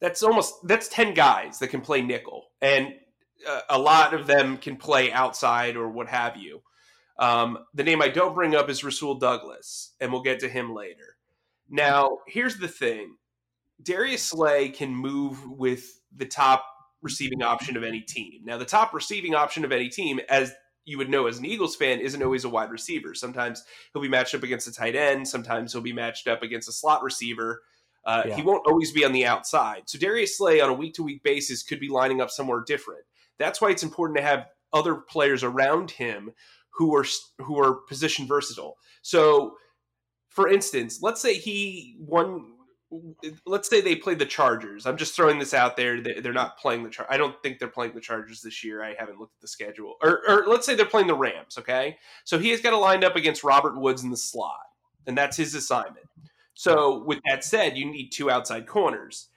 That's 0.00 0.22
almost 0.22 0.66
that's 0.66 0.88
ten 0.88 1.12
guys 1.12 1.58
that 1.58 1.68
can 1.68 1.82
play 1.82 2.00
nickel, 2.00 2.46
and 2.62 2.94
uh, 3.46 3.60
a 3.68 3.78
lot 3.78 4.14
of 4.14 4.26
them 4.26 4.56
can 4.56 4.76
play 4.76 5.12
outside 5.12 5.76
or 5.76 5.90
what 5.90 6.08
have 6.08 6.38
you. 6.38 6.62
Um, 7.18 7.58
the 7.74 7.84
name 7.84 8.00
I 8.00 8.08
don't 8.08 8.34
bring 8.34 8.54
up 8.54 8.70
is 8.70 8.82
Rasul 8.82 9.16
Douglas, 9.16 9.94
and 10.00 10.10
we'll 10.10 10.22
get 10.22 10.40
to 10.40 10.48
him 10.48 10.74
later. 10.74 11.16
Now, 11.68 12.20
here's 12.26 12.56
the 12.56 12.68
thing: 12.68 13.16
Darius 13.82 14.22
Slay 14.22 14.70
can 14.70 14.94
move 14.94 15.46
with 15.50 16.00
the 16.16 16.24
top 16.24 16.64
receiving 17.02 17.42
option 17.42 17.76
of 17.76 17.84
any 17.84 18.00
team. 18.00 18.40
Now, 18.44 18.56
the 18.56 18.64
top 18.64 18.94
receiving 18.94 19.34
option 19.34 19.66
of 19.66 19.72
any 19.72 19.90
team, 19.90 20.20
as 20.30 20.54
you 20.90 20.98
would 20.98 21.08
know 21.08 21.28
as 21.28 21.38
an 21.38 21.44
Eagles 21.44 21.76
fan, 21.76 22.00
isn't 22.00 22.22
always 22.22 22.44
a 22.44 22.48
wide 22.48 22.70
receiver. 22.70 23.14
Sometimes 23.14 23.62
he'll 23.92 24.02
be 24.02 24.08
matched 24.08 24.34
up 24.34 24.42
against 24.42 24.66
a 24.66 24.72
tight 24.72 24.96
end. 24.96 25.26
Sometimes 25.28 25.72
he'll 25.72 25.80
be 25.80 25.92
matched 25.92 26.26
up 26.26 26.42
against 26.42 26.68
a 26.68 26.72
slot 26.72 27.04
receiver. 27.04 27.62
Uh, 28.04 28.24
yeah. 28.26 28.34
He 28.34 28.42
won't 28.42 28.66
always 28.66 28.90
be 28.90 29.04
on 29.04 29.12
the 29.12 29.24
outside. 29.24 29.82
So 29.86 29.98
Darius 30.00 30.36
Slay 30.36 30.60
on 30.60 30.68
a 30.68 30.74
week 30.74 30.94
to 30.94 31.04
week 31.04 31.22
basis 31.22 31.62
could 31.62 31.78
be 31.78 31.88
lining 31.88 32.20
up 32.20 32.30
somewhere 32.30 32.64
different. 32.66 33.04
That's 33.38 33.60
why 33.60 33.70
it's 33.70 33.84
important 33.84 34.16
to 34.18 34.24
have 34.24 34.46
other 34.72 34.96
players 34.96 35.44
around 35.44 35.92
him 35.92 36.32
who 36.70 36.94
are 36.96 37.04
who 37.38 37.60
are 37.60 37.74
position 37.88 38.26
versatile. 38.26 38.76
So, 39.02 39.54
for 40.28 40.48
instance, 40.48 41.00
let's 41.02 41.22
say 41.22 41.34
he 41.34 41.96
won. 42.00 42.49
Let's 43.46 43.68
say 43.68 43.80
they 43.80 43.94
play 43.94 44.14
the 44.14 44.26
Chargers. 44.26 44.84
I'm 44.84 44.96
just 44.96 45.14
throwing 45.14 45.38
this 45.38 45.54
out 45.54 45.76
there. 45.76 46.00
They're 46.00 46.32
not 46.32 46.58
playing 46.58 46.82
the. 46.82 46.90
Char- 46.90 47.06
I 47.08 47.16
don't 47.16 47.40
think 47.42 47.58
they're 47.58 47.68
playing 47.68 47.94
the 47.94 48.00
Chargers 48.00 48.40
this 48.40 48.64
year. 48.64 48.82
I 48.82 48.94
haven't 48.98 49.20
looked 49.20 49.36
at 49.36 49.42
the 49.42 49.48
schedule. 49.48 49.94
Or, 50.02 50.22
or 50.28 50.44
let's 50.46 50.66
say 50.66 50.74
they're 50.74 50.86
playing 50.86 51.06
the 51.06 51.14
Rams. 51.14 51.56
Okay, 51.58 51.98
so 52.24 52.38
he 52.38 52.50
has 52.50 52.60
got 52.60 52.70
to 52.70 52.76
lined 52.76 53.04
up 53.04 53.14
against 53.14 53.44
Robert 53.44 53.78
Woods 53.78 54.02
in 54.02 54.10
the 54.10 54.16
slot, 54.16 54.58
and 55.06 55.16
that's 55.16 55.36
his 55.36 55.54
assignment. 55.54 56.06
So, 56.54 57.04
with 57.04 57.20
that 57.26 57.44
said, 57.44 57.78
you 57.78 57.86
need 57.86 58.10
two 58.10 58.30
outside 58.30 58.66
corners. 58.66 59.28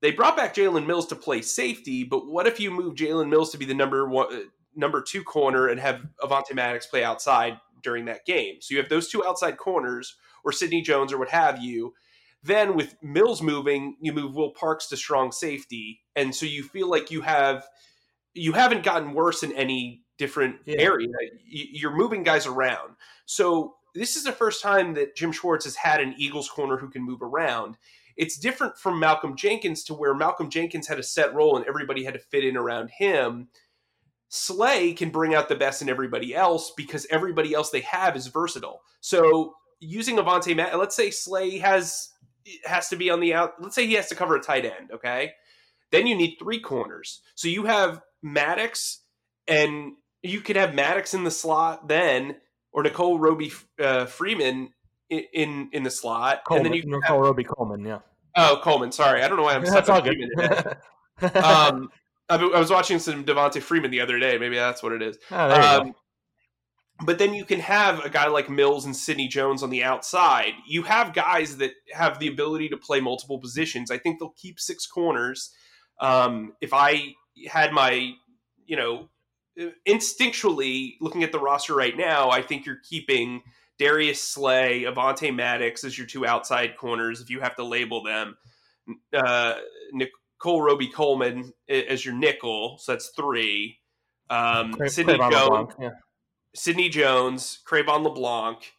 They 0.00 0.12
brought 0.12 0.36
back 0.36 0.54
Jalen 0.54 0.86
Mills 0.86 1.06
to 1.08 1.16
play 1.16 1.42
safety, 1.42 2.04
but 2.04 2.26
what 2.28 2.46
if 2.46 2.60
you 2.60 2.70
move 2.70 2.94
Jalen 2.94 3.28
Mills 3.28 3.50
to 3.50 3.58
be 3.58 3.64
the 3.64 3.74
number 3.74 4.08
one, 4.08 4.50
number 4.76 5.02
two 5.02 5.24
corner 5.24 5.68
and 5.68 5.80
have 5.80 6.02
Avonte 6.22 6.54
Maddox 6.54 6.86
play 6.86 7.02
outside 7.02 7.58
during 7.82 8.04
that 8.04 8.26
game? 8.26 8.58
So 8.60 8.74
you 8.74 8.80
have 8.80 8.88
those 8.88 9.08
two 9.08 9.26
outside 9.26 9.56
corners, 9.56 10.16
or 10.44 10.52
Sidney 10.52 10.82
Jones, 10.82 11.12
or 11.12 11.18
what 11.18 11.30
have 11.30 11.60
you. 11.60 11.94
Then 12.42 12.76
with 12.76 12.96
Mills 13.02 13.42
moving, 13.42 13.96
you 14.00 14.12
move 14.12 14.34
Will 14.34 14.52
Parks 14.52 14.88
to 14.88 14.96
strong 14.96 15.32
safety, 15.32 16.00
and 16.14 16.34
so 16.34 16.46
you 16.46 16.62
feel 16.62 16.88
like 16.88 17.10
you 17.10 17.20
have 17.22 17.66
you 18.34 18.52
haven't 18.52 18.84
gotten 18.84 19.12
worse 19.12 19.42
in 19.42 19.52
any 19.52 20.04
different 20.18 20.56
yeah. 20.64 20.76
area. 20.78 21.08
You're 21.46 21.96
moving 21.96 22.22
guys 22.22 22.46
around. 22.46 22.94
So 23.26 23.74
this 23.94 24.16
is 24.16 24.24
the 24.24 24.32
first 24.32 24.62
time 24.62 24.94
that 24.94 25.16
Jim 25.16 25.32
Schwartz 25.32 25.64
has 25.64 25.76
had 25.76 26.00
an 26.00 26.14
Eagles 26.18 26.48
corner 26.48 26.76
who 26.76 26.90
can 26.90 27.02
move 27.02 27.22
around. 27.22 27.76
It's 28.16 28.36
different 28.36 28.76
from 28.76 28.98
Malcolm 28.98 29.36
Jenkins 29.36 29.84
to 29.84 29.94
where 29.94 30.14
Malcolm 30.14 30.50
Jenkins 30.50 30.88
had 30.88 30.98
a 30.98 31.04
set 31.04 31.34
role 31.34 31.56
and 31.56 31.64
everybody 31.66 32.04
had 32.04 32.14
to 32.14 32.20
fit 32.20 32.44
in 32.44 32.56
around 32.56 32.90
him. 32.90 33.48
Slay 34.28 34.92
can 34.92 35.10
bring 35.10 35.34
out 35.34 35.48
the 35.48 35.54
best 35.54 35.80
in 35.80 35.88
everybody 35.88 36.34
else 36.34 36.72
because 36.76 37.06
everybody 37.10 37.54
else 37.54 37.70
they 37.70 37.80
have 37.80 38.16
is 38.16 38.26
versatile. 38.26 38.82
So 39.00 39.54
using 39.80 40.16
Avonte 40.16 40.54
Matt, 40.54 40.78
let's 40.78 40.96
say 40.96 41.10
Slay 41.10 41.58
has 41.58 42.10
has 42.64 42.88
to 42.88 42.96
be 42.96 43.10
on 43.10 43.20
the 43.20 43.34
out. 43.34 43.54
Let's 43.60 43.74
say 43.74 43.86
he 43.86 43.94
has 43.94 44.08
to 44.08 44.14
cover 44.14 44.36
a 44.36 44.40
tight 44.40 44.64
end. 44.64 44.90
Okay, 44.92 45.32
then 45.90 46.06
you 46.06 46.16
need 46.16 46.36
three 46.38 46.60
corners. 46.60 47.22
So 47.34 47.48
you 47.48 47.64
have 47.64 48.00
Maddox, 48.22 49.00
and 49.46 49.92
you 50.22 50.40
could 50.40 50.56
have 50.56 50.74
Maddox 50.74 51.14
in 51.14 51.24
the 51.24 51.30
slot 51.30 51.88
then, 51.88 52.36
or 52.72 52.82
Nikell 52.82 53.18
Robey 53.18 53.52
uh, 53.80 54.06
Freeman 54.06 54.70
in 55.10 55.70
in 55.72 55.82
the 55.82 55.90
slot, 55.90 56.44
Coleman, 56.44 56.66
and 56.66 56.74
then 56.74 56.76
you 56.76 56.82
can 56.82 57.00
Nikell 57.00 57.20
Robey 57.22 57.44
Coleman, 57.44 57.84
yeah. 57.84 58.00
Oh, 58.36 58.60
Coleman. 58.62 58.92
Sorry, 58.92 59.22
I 59.22 59.28
don't 59.28 59.36
know 59.36 59.44
why 59.44 59.54
I'm. 59.54 59.64
That's 59.64 59.88
all 59.88 60.00
good. 60.00 60.16
um, 61.34 61.90
I, 62.28 62.36
I 62.36 62.58
was 62.58 62.70
watching 62.70 62.98
some 62.98 63.24
Devonta 63.24 63.60
Freeman 63.62 63.90
the 63.90 64.00
other 64.00 64.18
day. 64.18 64.38
Maybe 64.38 64.56
that's 64.56 64.82
what 64.82 64.92
it 64.92 65.02
is. 65.02 65.18
Oh, 65.30 65.80
um, 65.80 65.94
but 67.04 67.18
then 67.18 67.32
you 67.32 67.44
can 67.44 67.60
have 67.60 68.04
a 68.04 68.10
guy 68.10 68.26
like 68.26 68.50
Mills 68.50 68.84
and 68.84 68.96
Sidney 68.96 69.28
Jones 69.28 69.62
on 69.62 69.70
the 69.70 69.84
outside. 69.84 70.52
You 70.66 70.82
have 70.82 71.14
guys 71.14 71.58
that 71.58 71.72
have 71.92 72.18
the 72.18 72.28
ability 72.28 72.68
to 72.70 72.76
play 72.76 73.00
multiple 73.00 73.38
positions. 73.38 73.90
I 73.90 73.98
think 73.98 74.18
they'll 74.18 74.34
keep 74.36 74.58
six 74.58 74.86
corners. 74.86 75.50
Um, 76.00 76.54
if 76.60 76.74
I 76.74 77.14
had 77.48 77.72
my, 77.72 78.12
you 78.66 78.76
know, 78.76 79.08
instinctually 79.86 80.94
looking 81.00 81.22
at 81.22 81.30
the 81.30 81.38
roster 81.38 81.74
right 81.74 81.96
now, 81.96 82.30
I 82.30 82.42
think 82.42 82.66
you're 82.66 82.80
keeping 82.88 83.42
Darius 83.78 84.20
Slay, 84.20 84.82
Avonte 84.82 85.34
Maddox 85.34 85.84
as 85.84 85.96
your 85.96 86.06
two 86.06 86.26
outside 86.26 86.76
corners, 86.76 87.20
if 87.20 87.30
you 87.30 87.40
have 87.40 87.54
to 87.56 87.64
label 87.64 88.02
them. 88.02 88.36
Uh, 89.12 89.54
Nikell 89.94 90.64
Robey 90.64 90.88
Coleman 90.88 91.52
as 91.68 92.04
your 92.04 92.14
nickel, 92.14 92.78
so 92.78 92.92
that's 92.92 93.10
three. 93.10 93.78
Um, 94.30 94.74
Sidney 94.88 95.16
Jones, 95.16 95.72
yeah. 95.80 95.90
Sidney 96.54 96.88
Jones, 96.88 97.60
Cre'Von 97.66 98.02
LeBlanc, 98.02 98.72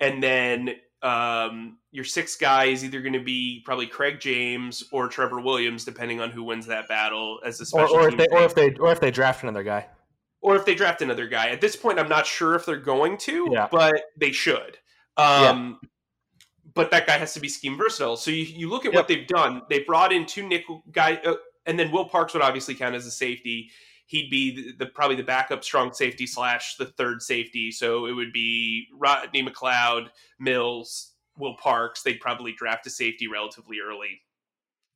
and 0.00 0.22
then 0.22 0.70
um, 1.02 1.78
your 1.90 2.04
sixth 2.04 2.38
guy 2.38 2.66
is 2.66 2.84
either 2.84 3.00
going 3.00 3.12
to 3.12 3.22
be 3.22 3.62
probably 3.64 3.86
Craig 3.86 4.20
James 4.20 4.84
or 4.92 5.08
Trevor 5.08 5.40
Williams, 5.40 5.84
depending 5.84 6.20
on 6.20 6.30
who 6.30 6.42
wins 6.42 6.66
that 6.66 6.88
battle 6.88 7.40
as 7.44 7.60
a 7.60 7.66
special. 7.66 7.96
Or, 7.96 8.02
or 8.02 8.08
if 8.08 8.16
they, 8.16 8.26
or 8.30 8.42
if 8.42 8.54
they, 8.54 8.74
or 8.74 8.92
if 8.92 9.00
they 9.00 9.10
draft 9.10 9.42
another 9.42 9.62
guy 9.62 9.86
or 10.46 10.54
if 10.54 10.64
they 10.64 10.76
draft 10.76 11.02
another 11.02 11.26
guy. 11.26 11.48
At 11.48 11.60
this 11.60 11.74
point, 11.74 11.98
I'm 11.98 12.08
not 12.08 12.24
sure 12.24 12.54
if 12.54 12.64
they're 12.64 12.76
going 12.76 13.18
to, 13.18 13.48
yeah. 13.50 13.66
but 13.68 13.94
they 14.16 14.30
should. 14.30 14.78
Um, 15.16 15.78
yeah. 15.82 15.88
But 16.72 16.92
that 16.92 17.06
guy 17.06 17.18
has 17.18 17.34
to 17.34 17.40
be 17.40 17.48
scheme 17.48 17.76
versatile. 17.76 18.16
So 18.16 18.30
you, 18.30 18.44
you 18.44 18.70
look 18.70 18.84
at 18.84 18.92
yep. 18.92 19.00
what 19.00 19.08
they've 19.08 19.26
done. 19.26 19.62
They 19.68 19.80
brought 19.80 20.12
in 20.12 20.24
two 20.24 20.46
nickel 20.46 20.84
guy, 20.92 21.14
uh, 21.24 21.34
and 21.64 21.76
then 21.76 21.90
Will 21.90 22.04
Parks 22.04 22.32
would 22.32 22.44
obviously 22.44 22.76
count 22.76 22.94
as 22.94 23.06
a 23.06 23.10
safety. 23.10 23.70
He'd 24.06 24.30
be 24.30 24.54
the, 24.54 24.84
the, 24.84 24.86
probably 24.86 25.16
the 25.16 25.22
backup 25.22 25.64
strong 25.64 25.92
safety 25.92 26.26
slash 26.26 26.76
the 26.76 26.86
third 26.86 27.22
safety. 27.22 27.70
So 27.70 28.06
it 28.06 28.12
would 28.12 28.32
be 28.32 28.86
Rodney 28.94 29.42
McLeod, 29.42 30.08
Mills, 30.38 31.12
Will 31.38 31.56
Parks. 31.56 32.02
They'd 32.02 32.20
probably 32.20 32.52
draft 32.52 32.86
a 32.86 32.90
safety 32.90 33.26
relatively 33.28 33.78
early 33.80 34.22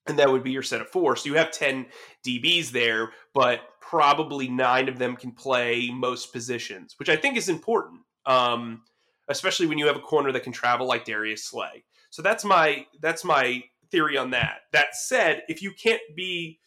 and 0.06 0.18
that 0.18 0.30
would 0.30 0.42
be 0.42 0.50
your 0.50 0.62
set 0.62 0.80
of 0.80 0.88
four. 0.88 1.16
So 1.16 1.28
you 1.28 1.34
have 1.36 1.50
10 1.50 1.86
DBs 2.26 2.70
there, 2.70 3.10
but 3.34 3.60
probably 3.80 4.48
nine 4.48 4.88
of 4.88 4.98
them 4.98 5.16
can 5.16 5.32
play 5.32 5.90
most 5.90 6.32
positions, 6.32 6.94
which 6.98 7.08
I 7.08 7.16
think 7.16 7.36
is 7.36 7.48
important, 7.48 8.00
um, 8.26 8.82
especially 9.28 9.66
when 9.66 9.78
you 9.78 9.86
have 9.86 9.96
a 9.96 10.00
corner 10.00 10.32
that 10.32 10.42
can 10.42 10.52
travel 10.52 10.86
like 10.86 11.04
Darius 11.04 11.44
Slay. 11.44 11.84
So 12.10 12.22
that's 12.22 12.44
my 12.44 12.86
that's 13.00 13.24
my 13.24 13.62
theory 13.90 14.16
on 14.16 14.30
that. 14.30 14.62
That 14.72 14.94
said, 14.94 15.42
if 15.48 15.62
you 15.62 15.72
can't 15.72 16.02
be 16.16 16.58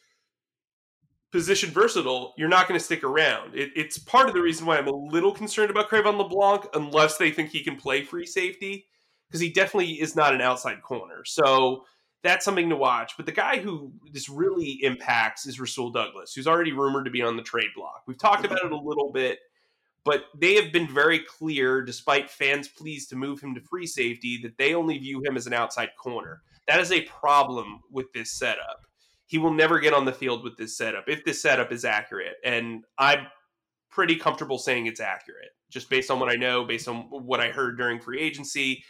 position 1.34 1.72
versatile, 1.72 2.34
you're 2.38 2.48
not 2.48 2.68
going 2.68 2.80
to 2.80 2.86
stick 2.86 3.04
around. 3.04 3.56
It, 3.56 3.72
it's 3.75 3.98
part 3.98 4.30
of 4.30 4.36
the 4.36 4.42
reason 4.42 4.66
why 4.66 4.78
I'm 4.78 4.88
a 4.88 4.96
little 4.96 5.34
concerned 5.34 5.72
about 5.72 5.90
Cre'Von 5.90 6.18
LeBlanc, 6.18 6.68
unless 6.75 7.18
they 7.18 7.32
think 7.32 7.50
he 7.50 7.63
can 7.63 7.75
play 7.75 8.04
free 8.04 8.28
safety, 8.28 8.86
because 9.28 9.42
he 9.42 9.52
definitely 9.52 9.94
is 9.94 10.16
not 10.16 10.36
an 10.36 10.42
outside 10.42 10.84
corner. 10.84 11.25
So 11.25 11.86
that's 12.22 12.46
something 12.46 12.70
to 12.70 12.75
watch. 12.75 13.13
But 13.18 13.25
the 13.25 13.32
guy 13.32 13.58
who 13.58 13.92
this 14.12 14.30
really 14.30 14.80
impacts 14.84 15.48
is 15.48 15.60
Rasul 15.60 15.90
Douglas, 15.90 16.34
who's 16.34 16.48
already 16.48 16.72
rumored 16.72 17.06
to 17.06 17.12
be 17.12 17.24
on 17.24 17.36
the 17.36 17.44
trade 17.44 17.72
block. 17.75 18.04
We've 18.08 18.18
talked 18.18 18.46
about 18.46 18.63
it 18.63 18.72
a 18.72 18.78
little 18.78 19.12
bit, 19.12 19.40
but 20.06 20.25
they 20.40 20.54
have 20.54 20.72
been 20.72 20.88
very 20.88 21.18
clear, 21.18 21.82
despite 21.82 22.30
fans' 22.30 22.68
pleas 22.68 23.08
to 23.08 23.16
move 23.16 23.42
him 23.42 23.56
to 23.56 23.62
free 23.62 23.88
safety, 23.88 24.40
that 24.44 24.58
they 24.60 24.75
only 24.75 25.00
view 25.00 25.24
him 25.25 25.36
as 25.36 25.48
an 25.48 25.54
outside 25.54 25.90
corner. 25.98 26.44
That 26.68 26.80
is 26.80 26.92
a 26.92 27.02
problem 27.02 27.82
with 27.92 28.13
this 28.13 28.32
setup. 28.32 28.82
He 29.25 29.38
will 29.38 29.53
never 29.53 29.80
get 29.80 29.94
on 29.94 30.06
the 30.06 30.13
field 30.13 30.44
with 30.44 30.58
this 30.58 30.77
setup 30.77 31.06
if 31.08 31.24
this 31.24 31.42
setup 31.42 31.72
is 31.72 31.86
accurate. 31.86 32.36
And 32.44 32.84
I'm 32.98 33.27
pretty 33.89 34.15
comfortable 34.15 34.58
saying 34.58 34.86
it's 34.86 35.00
accurate, 35.00 35.51
just 35.70 35.89
based 35.89 36.12
on 36.12 36.20
what 36.20 36.30
I 36.30 36.36
know, 36.36 36.65
based 36.65 36.88
on 36.88 37.08
what 37.10 37.39
I 37.39 37.50
heard 37.50 37.77
during 37.77 38.00
free 38.00 38.20
agency 38.20 38.84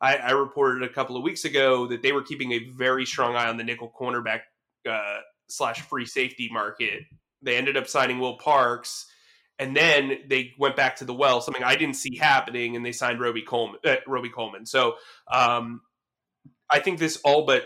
I, 0.00 0.16
I, 0.16 0.30
reported 0.30 0.82
a 0.82 0.92
couple 0.92 1.16
of 1.16 1.22
weeks 1.22 1.44
ago 1.44 1.86
that 1.88 2.02
they 2.02 2.12
were 2.12 2.22
keeping 2.22 2.52
a 2.52 2.64
very 2.70 3.04
strong 3.04 3.34
eye 3.34 3.48
on 3.48 3.56
the 3.56 3.64
nickel 3.64 3.92
cornerback 3.98 4.40
uh, 4.88 5.18
slash 5.48 5.80
free 5.82 6.06
safety 6.06 6.48
market. 6.52 7.02
They 7.42 7.56
ended 7.56 7.76
up 7.76 7.88
signing 7.88 8.18
Will 8.18 8.36
Parks, 8.36 9.06
and 9.58 9.76
then 9.76 10.18
they 10.28 10.54
went 10.58 10.76
back 10.76 10.96
to 10.96 11.04
the 11.04 11.14
well, 11.14 11.40
something 11.40 11.64
I 11.64 11.76
didn't 11.76 11.96
see 11.96 12.16
happening, 12.16 12.76
and 12.76 12.84
they 12.84 12.92
signed 12.92 13.20
Robey 13.20 13.42
Coleman. 13.42 13.80
Uh, 13.84 13.96
Robey 14.06 14.28
Coleman. 14.28 14.66
So 14.66 14.96
um, 15.32 15.80
I 16.70 16.78
think 16.80 16.98
this 16.98 17.20
all 17.24 17.44
but 17.44 17.64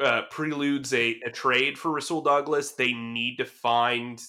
uh, 0.00 0.22
preludes 0.30 0.92
a, 0.92 1.20
a 1.24 1.30
trade 1.30 1.78
for 1.78 1.92
Rasul 1.92 2.22
Douglas. 2.22 2.72
They 2.72 2.92
need 2.92 3.36
to 3.36 3.44
find 3.44 4.20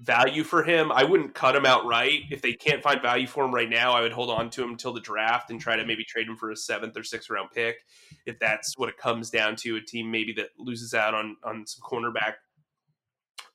value 0.00 0.44
for 0.44 0.62
him. 0.62 0.90
I 0.92 1.04
wouldn't 1.04 1.34
cut 1.34 1.54
him 1.54 1.66
outright. 1.66 2.22
If 2.30 2.40
they 2.40 2.52
can't 2.54 2.82
find 2.82 3.02
value 3.02 3.26
for 3.26 3.44
him 3.44 3.54
right 3.54 3.68
now, 3.68 3.92
I 3.92 4.00
would 4.00 4.12
hold 4.12 4.30
on 4.30 4.48
to 4.50 4.62
him 4.62 4.70
until 4.70 4.92
the 4.92 5.00
draft 5.00 5.50
and 5.50 5.60
try 5.60 5.76
to 5.76 5.84
maybe 5.84 6.04
trade 6.04 6.26
him 6.26 6.36
for 6.36 6.50
a 6.50 6.56
seventh 6.56 6.96
or 6.96 7.02
sixth 7.02 7.28
round 7.28 7.50
pick. 7.54 7.76
If 8.24 8.38
that's 8.38 8.78
what 8.78 8.88
it 8.88 8.96
comes 8.96 9.28
down 9.30 9.56
to, 9.56 9.76
a 9.76 9.80
team 9.80 10.10
maybe 10.10 10.32
that 10.34 10.48
loses 10.58 10.94
out 10.94 11.14
on 11.14 11.36
on 11.44 11.66
some 11.66 11.82
cornerback 11.82 12.34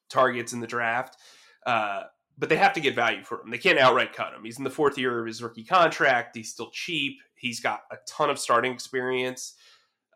targets 0.10 0.54
in 0.54 0.60
the 0.60 0.68
draft. 0.68 1.18
Uh, 1.66 2.04
but 2.38 2.50
they 2.50 2.58
have 2.58 2.74
to 2.74 2.82
get 2.82 2.96
value 2.96 3.24
for 3.24 3.42
him. 3.42 3.50
They 3.50 3.58
can't 3.58 3.80
outright 3.80 4.14
cut 4.14 4.34
him. 4.34 4.44
He's 4.44 4.58
in 4.58 4.64
the 4.64 4.70
fourth 4.70 4.98
year 4.98 5.20
of 5.20 5.26
his 5.26 5.42
rookie 5.42 5.64
contract. 5.64 6.36
He's 6.36 6.52
still 6.52 6.70
cheap. 6.72 7.18
He's 7.36 7.60
got 7.60 7.82
a 7.92 7.96
ton 8.08 8.30
of 8.30 8.38
starting 8.38 8.74
experience. 8.74 9.56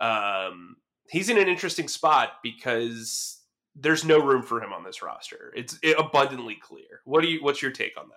Um, 0.02 0.76
he's 1.10 1.30
in 1.30 1.38
an 1.38 1.48
interesting 1.48 1.88
spot 1.88 2.34
because 2.44 3.42
there's 3.76 4.04
no 4.04 4.20
room 4.20 4.44
for 4.44 4.62
him 4.62 4.74
on 4.74 4.84
this 4.84 5.02
roster. 5.02 5.54
It's 5.56 5.80
abundantly 5.98 6.56
clear. 6.56 7.02
What 7.06 7.22
do 7.22 7.30
you? 7.30 7.44
What's 7.44 7.62
your 7.62 7.72
take 7.72 7.98
on 7.98 8.10
that? 8.10 8.16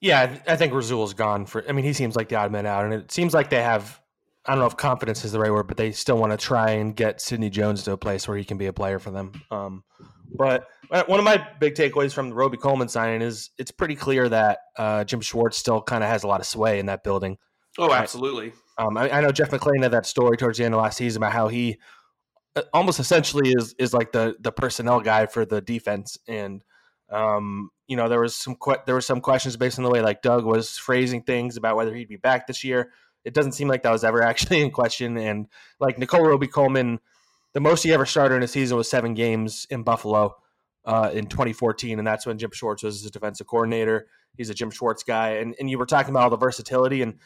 Yeah, 0.00 0.38
I 0.46 0.56
think 0.56 0.72
Rasul's 0.72 1.12
gone 1.12 1.44
for. 1.46 1.64
I 1.68 1.72
mean, 1.72 1.84
he 1.84 1.92
seems 1.92 2.16
like 2.16 2.28
the 2.28 2.36
odd 2.36 2.50
man 2.52 2.66
out, 2.66 2.84
and 2.84 2.94
it 2.94 3.12
seems 3.12 3.34
like 3.34 3.50
they 3.50 3.62
have. 3.62 4.00
I 4.46 4.52
don't 4.52 4.60
know 4.60 4.66
if 4.66 4.76
confidence 4.76 5.24
is 5.24 5.32
the 5.32 5.38
right 5.38 5.52
word, 5.52 5.68
but 5.68 5.76
they 5.76 5.92
still 5.92 6.16
want 6.16 6.32
to 6.32 6.38
try 6.38 6.70
and 6.70 6.96
get 6.96 7.20
Sidney 7.20 7.50
Jones 7.50 7.82
to 7.84 7.92
a 7.92 7.98
place 7.98 8.26
where 8.26 8.38
he 8.38 8.44
can 8.44 8.56
be 8.56 8.66
a 8.66 8.72
player 8.72 8.98
for 8.98 9.10
them. 9.10 9.32
Um, 9.50 9.84
But 10.34 10.66
uh, 10.90 11.04
one 11.06 11.18
of 11.18 11.24
my 11.24 11.46
big 11.58 11.74
takeaways 11.74 12.12
from 12.12 12.30
the 12.30 12.34
Robey 12.34 12.56
Coleman 12.56 12.88
signing 12.88 13.20
is 13.20 13.50
it's 13.58 13.70
pretty 13.70 13.96
clear 13.96 14.28
that 14.28 14.60
uh, 14.78 15.04
Jim 15.04 15.20
Schwartz 15.20 15.58
still 15.58 15.82
kind 15.82 16.02
of 16.02 16.10
has 16.10 16.22
a 16.22 16.26
lot 16.26 16.40
of 16.40 16.46
sway 16.46 16.78
in 16.78 16.86
that 16.86 17.04
building. 17.04 17.36
Oh, 17.78 17.92
absolutely. 17.92 18.52
Um, 18.80 18.96
I, 18.96 19.10
I, 19.10 19.20
know 19.20 19.30
Jeff 19.30 19.50
McLane 19.50 19.82
had 19.82 19.92
that 19.92 20.06
story 20.06 20.38
towards 20.38 20.56
the 20.56 20.64
end 20.64 20.74
of 20.74 20.80
last 20.80 20.96
season 20.96 21.22
about 21.22 21.32
how 21.32 21.48
he 21.48 21.78
uh, 22.56 22.62
almost 22.72 22.98
essentially 22.98 23.50
is 23.50 23.74
is 23.78 23.92
like 23.92 24.12
the 24.12 24.36
the 24.40 24.50
personnel 24.50 25.00
guy 25.00 25.26
for 25.26 25.44
the 25.44 25.60
defense, 25.60 26.16
and 26.26 26.64
um, 27.10 27.68
you 27.88 27.96
know 27.96 28.08
there 28.08 28.20
was 28.20 28.34
some 28.34 28.56
que- 28.56 28.80
there 28.86 28.94
were 28.94 29.02
some 29.02 29.20
questions 29.20 29.58
based 29.58 29.78
on 29.78 29.84
the 29.84 29.90
way 29.90 30.00
like 30.00 30.22
Doug 30.22 30.46
was 30.46 30.78
phrasing 30.78 31.22
things 31.22 31.58
about 31.58 31.76
whether 31.76 31.94
he'd 31.94 32.08
be 32.08 32.16
back 32.16 32.46
this 32.46 32.64
year. 32.64 32.90
It 33.22 33.34
doesn't 33.34 33.52
seem 33.52 33.68
like 33.68 33.82
that 33.82 33.92
was 33.92 34.02
ever 34.02 34.22
actually 34.30 34.62
in 34.62 34.70
question, 34.70 35.18
and 35.18 35.46
like 35.78 35.98
Nikell 35.98 36.26
Robey 36.26 36.46
Coleman, 36.46 37.00
the 37.52 37.60
most 37.60 37.82
he 37.82 37.92
ever 37.92 38.06
started 38.06 38.36
in 38.36 38.42
a 38.42 38.48
season 38.48 38.78
was 38.78 38.88
seven 38.88 39.12
games 39.12 39.66
in 39.68 39.82
Buffalo 39.82 40.36
uh, 40.86 41.10
in 41.12 41.26
2014, 41.26 41.98
and 41.98 42.08
that's 42.08 42.24
when 42.24 42.38
Jim 42.38 42.50
Schwartz 42.50 42.82
was 42.82 43.02
his 43.02 43.10
defensive 43.10 43.46
coordinator. 43.46 44.06
He's 44.38 44.48
a 44.48 44.54
Jim 44.54 44.70
Schwartz 44.70 45.02
guy, 45.02 45.32
and, 45.32 45.54
and 45.60 45.68
you 45.68 45.76
were 45.76 45.84
talking 45.84 46.12
about 46.12 46.22
all 46.22 46.30
the 46.30 46.38
versatility. 46.38 47.02
And 47.02 47.18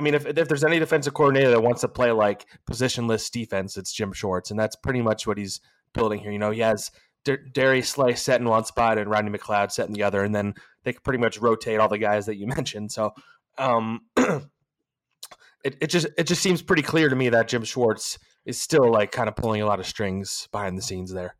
I 0.00 0.02
mean, 0.02 0.14
if, 0.14 0.24
if 0.26 0.48
there's 0.48 0.64
any 0.64 0.78
defensive 0.78 1.12
coordinator 1.12 1.50
that 1.50 1.62
wants 1.62 1.82
to 1.82 1.88
play 1.88 2.10
like 2.10 2.46
positionless 2.66 3.30
defense, 3.30 3.76
it's 3.76 3.92
Jim 3.92 4.14
Schwartz, 4.14 4.50
and 4.50 4.58
that's 4.58 4.74
pretty 4.74 5.02
much 5.02 5.26
what 5.26 5.36
he's 5.36 5.60
building 5.92 6.20
here. 6.20 6.32
You 6.32 6.38
know, 6.38 6.50
he 6.50 6.60
has 6.60 6.90
Darius 7.24 7.90
Slay 7.90 8.14
set 8.14 8.40
in 8.40 8.48
one 8.48 8.64
spot 8.64 8.96
and 8.96 9.10
Rodney 9.10 9.30
McLeod 9.30 9.70
set 9.70 9.88
in 9.88 9.92
the 9.92 10.02
other, 10.02 10.24
and 10.24 10.34
then 10.34 10.54
they 10.84 10.94
can 10.94 11.02
pretty 11.02 11.18
much 11.18 11.36
rotate 11.36 11.80
all 11.80 11.88
the 11.88 11.98
guys 11.98 12.24
that 12.26 12.36
you 12.36 12.46
mentioned. 12.56 12.92
So, 12.92 13.12
um, 13.58 14.00
it, 14.16 15.76
it 15.82 15.88
just 15.88 16.06
it 16.16 16.26
just 16.26 16.40
seems 16.40 16.62
pretty 16.62 16.82
clear 16.82 17.10
to 17.10 17.14
me 17.14 17.28
that 17.28 17.48
Jim 17.48 17.64
Schwartz 17.64 18.18
is 18.46 18.58
still 18.58 18.90
like 18.90 19.12
kind 19.12 19.28
of 19.28 19.36
pulling 19.36 19.60
a 19.60 19.66
lot 19.66 19.80
of 19.80 19.86
strings 19.86 20.48
behind 20.50 20.78
the 20.78 20.82
scenes 20.82 21.12
there. 21.12 21.36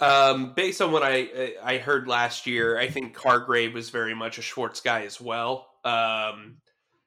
Um, 0.00 0.54
based 0.56 0.82
on 0.82 0.90
what 0.90 1.04
I 1.04 1.54
I 1.62 1.78
heard 1.78 2.08
last 2.08 2.48
year, 2.48 2.76
I 2.76 2.88
think 2.88 3.16
Hargrave 3.16 3.72
was 3.72 3.90
very 3.90 4.16
much 4.16 4.36
a 4.38 4.42
Schwartz 4.42 4.80
guy 4.80 5.02
as 5.02 5.20
well. 5.20 5.68
Um, 5.84 6.56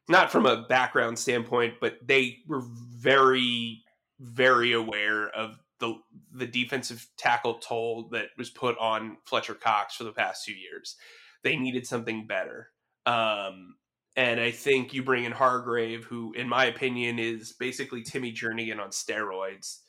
not 0.10 0.32
from 0.32 0.46
a 0.46 0.64
background 0.64 1.18
standpoint, 1.18 1.76
but 1.80 1.98
they 2.06 2.40
were 2.48 2.64
very 2.92 3.84
very 4.20 4.72
aware 4.72 5.28
of 5.30 5.58
the 5.80 5.96
the 6.34 6.48
defensive 6.48 7.08
tackle 7.18 7.56
toll 7.56 8.10
that 8.12 8.28
was 8.38 8.50
put 8.50 8.78
on 8.78 9.18
Fletcher 9.26 9.54
Cox 9.54 9.96
for 9.96 10.04
the 10.04 10.12
past 10.12 10.46
two 10.46 10.54
years. 10.54 10.96
They 11.44 11.56
needed 11.58 11.86
something 11.86 12.26
better. 12.26 12.70
Um, 13.06 13.76
and 14.16 14.40
I 14.40 14.52
think 14.52 14.94
you 14.94 15.04
bring 15.04 15.26
in 15.26 15.32
Hargrave, 15.32 16.06
who, 16.06 16.34
in 16.34 16.48
my 16.48 16.66
opinion, 16.66 17.20
is 17.20 17.54
basically 17.54 18.04
Timmy 18.04 18.32
Jernigan 18.32 18.80
on 18.80 18.90
steroids. 18.90 19.80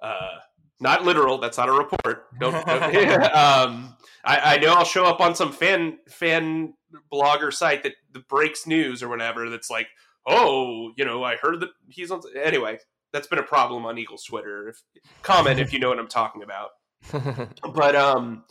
Uh, 0.00 0.38
not 0.80 1.04
literal. 1.04 1.38
That's 1.38 1.58
not 1.58 1.68
a 1.68 1.72
report. 1.72 2.26
Don't, 2.38 2.52
don't 2.66 2.94
um, 3.34 3.96
I, 4.24 4.54
I, 4.54 4.58
know 4.58 4.74
I'll 4.74 4.84
show 4.84 5.04
up 5.04 5.20
on 5.20 5.34
some 5.34 5.52
fan 5.52 5.98
fan 6.08 6.74
blogger 7.12 7.52
site 7.52 7.82
that, 7.82 7.94
that 8.12 8.28
breaks 8.28 8.66
news 8.66 9.02
or 9.02 9.08
whatever. 9.08 9.48
That's 9.48 9.70
like, 9.70 9.88
oh, 10.26 10.92
you 10.96 11.04
know, 11.04 11.22
I 11.22 11.36
heard 11.36 11.60
that 11.60 11.70
he's 11.88 12.10
on. 12.10 12.20
Anyway, 12.40 12.78
that's 13.12 13.26
been 13.26 13.38
a 13.38 13.44
problem 13.44 13.86
on 13.86 13.98
Eagles 13.98 14.24
Twitter. 14.24 14.68
If, 14.68 14.82
comment 15.22 15.58
if 15.58 15.72
you 15.72 15.78
know 15.78 15.88
what 15.88 15.98
I'm 15.98 16.08
talking 16.08 16.42
about. 16.42 16.70
but 17.74 17.96
um, 17.96 18.44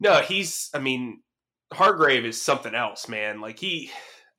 no, 0.00 0.20
he's. 0.20 0.70
I 0.74 0.78
mean, 0.78 1.22
Hargrave 1.72 2.24
is 2.24 2.40
something 2.40 2.74
else, 2.74 3.08
man. 3.08 3.40
Like 3.40 3.58
he, 3.58 3.90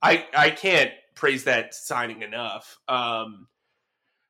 I 0.01 0.25
I 0.35 0.49
can't 0.49 0.91
praise 1.15 1.43
that 1.43 1.73
signing 1.73 2.21
enough. 2.21 2.77
Um, 2.87 3.47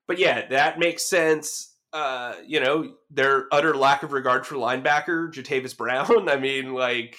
but 0.07 0.19
yeah, 0.19 0.48
that 0.50 0.79
makes 0.79 1.05
sense 1.05 1.74
uh, 1.93 2.33
you 2.45 2.60
know, 2.60 2.95
their 3.12 3.45
utter 3.51 3.75
lack 3.75 4.01
of 4.01 4.12
regard 4.12 4.45
for 4.45 4.55
linebacker, 4.55 5.31
Jatavis 5.31 5.77
Brown. 5.77 6.27
I 6.29 6.38
mean, 6.38 6.74
like, 6.74 7.15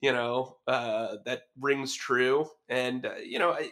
you 0.00 0.12
know, 0.12 0.56
uh, 0.66 1.16
that 1.24 1.42
rings 1.58 1.94
true. 1.94 2.48
And, 2.68 3.04
uh, 3.06 3.14
you 3.24 3.38
know, 3.38 3.52
I, 3.52 3.70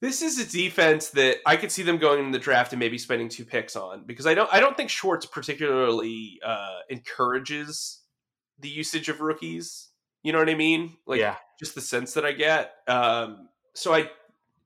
this 0.00 0.22
is 0.22 0.38
a 0.38 0.46
defense 0.46 1.10
that 1.10 1.38
I 1.46 1.56
could 1.56 1.72
see 1.72 1.82
them 1.82 1.96
going 1.98 2.24
in 2.24 2.30
the 2.30 2.38
draft 2.38 2.72
and 2.72 2.80
maybe 2.80 2.98
spending 2.98 3.28
two 3.28 3.44
picks 3.44 3.74
on 3.74 4.04
because 4.04 4.26
I 4.26 4.34
don't 4.34 4.52
I 4.52 4.60
don't 4.60 4.76
think 4.76 4.90
Schwartz 4.90 5.24
particularly 5.24 6.40
uh, 6.44 6.80
encourages 6.90 8.02
the 8.58 8.68
usage 8.68 9.08
of 9.08 9.22
rookies. 9.22 9.88
You 10.22 10.32
know 10.32 10.38
what 10.38 10.50
I 10.50 10.56
mean? 10.56 10.98
Like 11.06 11.20
yeah. 11.20 11.36
just 11.58 11.74
the 11.74 11.80
sense 11.80 12.12
that 12.14 12.24
I 12.26 12.32
get. 12.32 12.72
Um, 12.86 13.48
so 13.74 13.94
I 13.94 14.10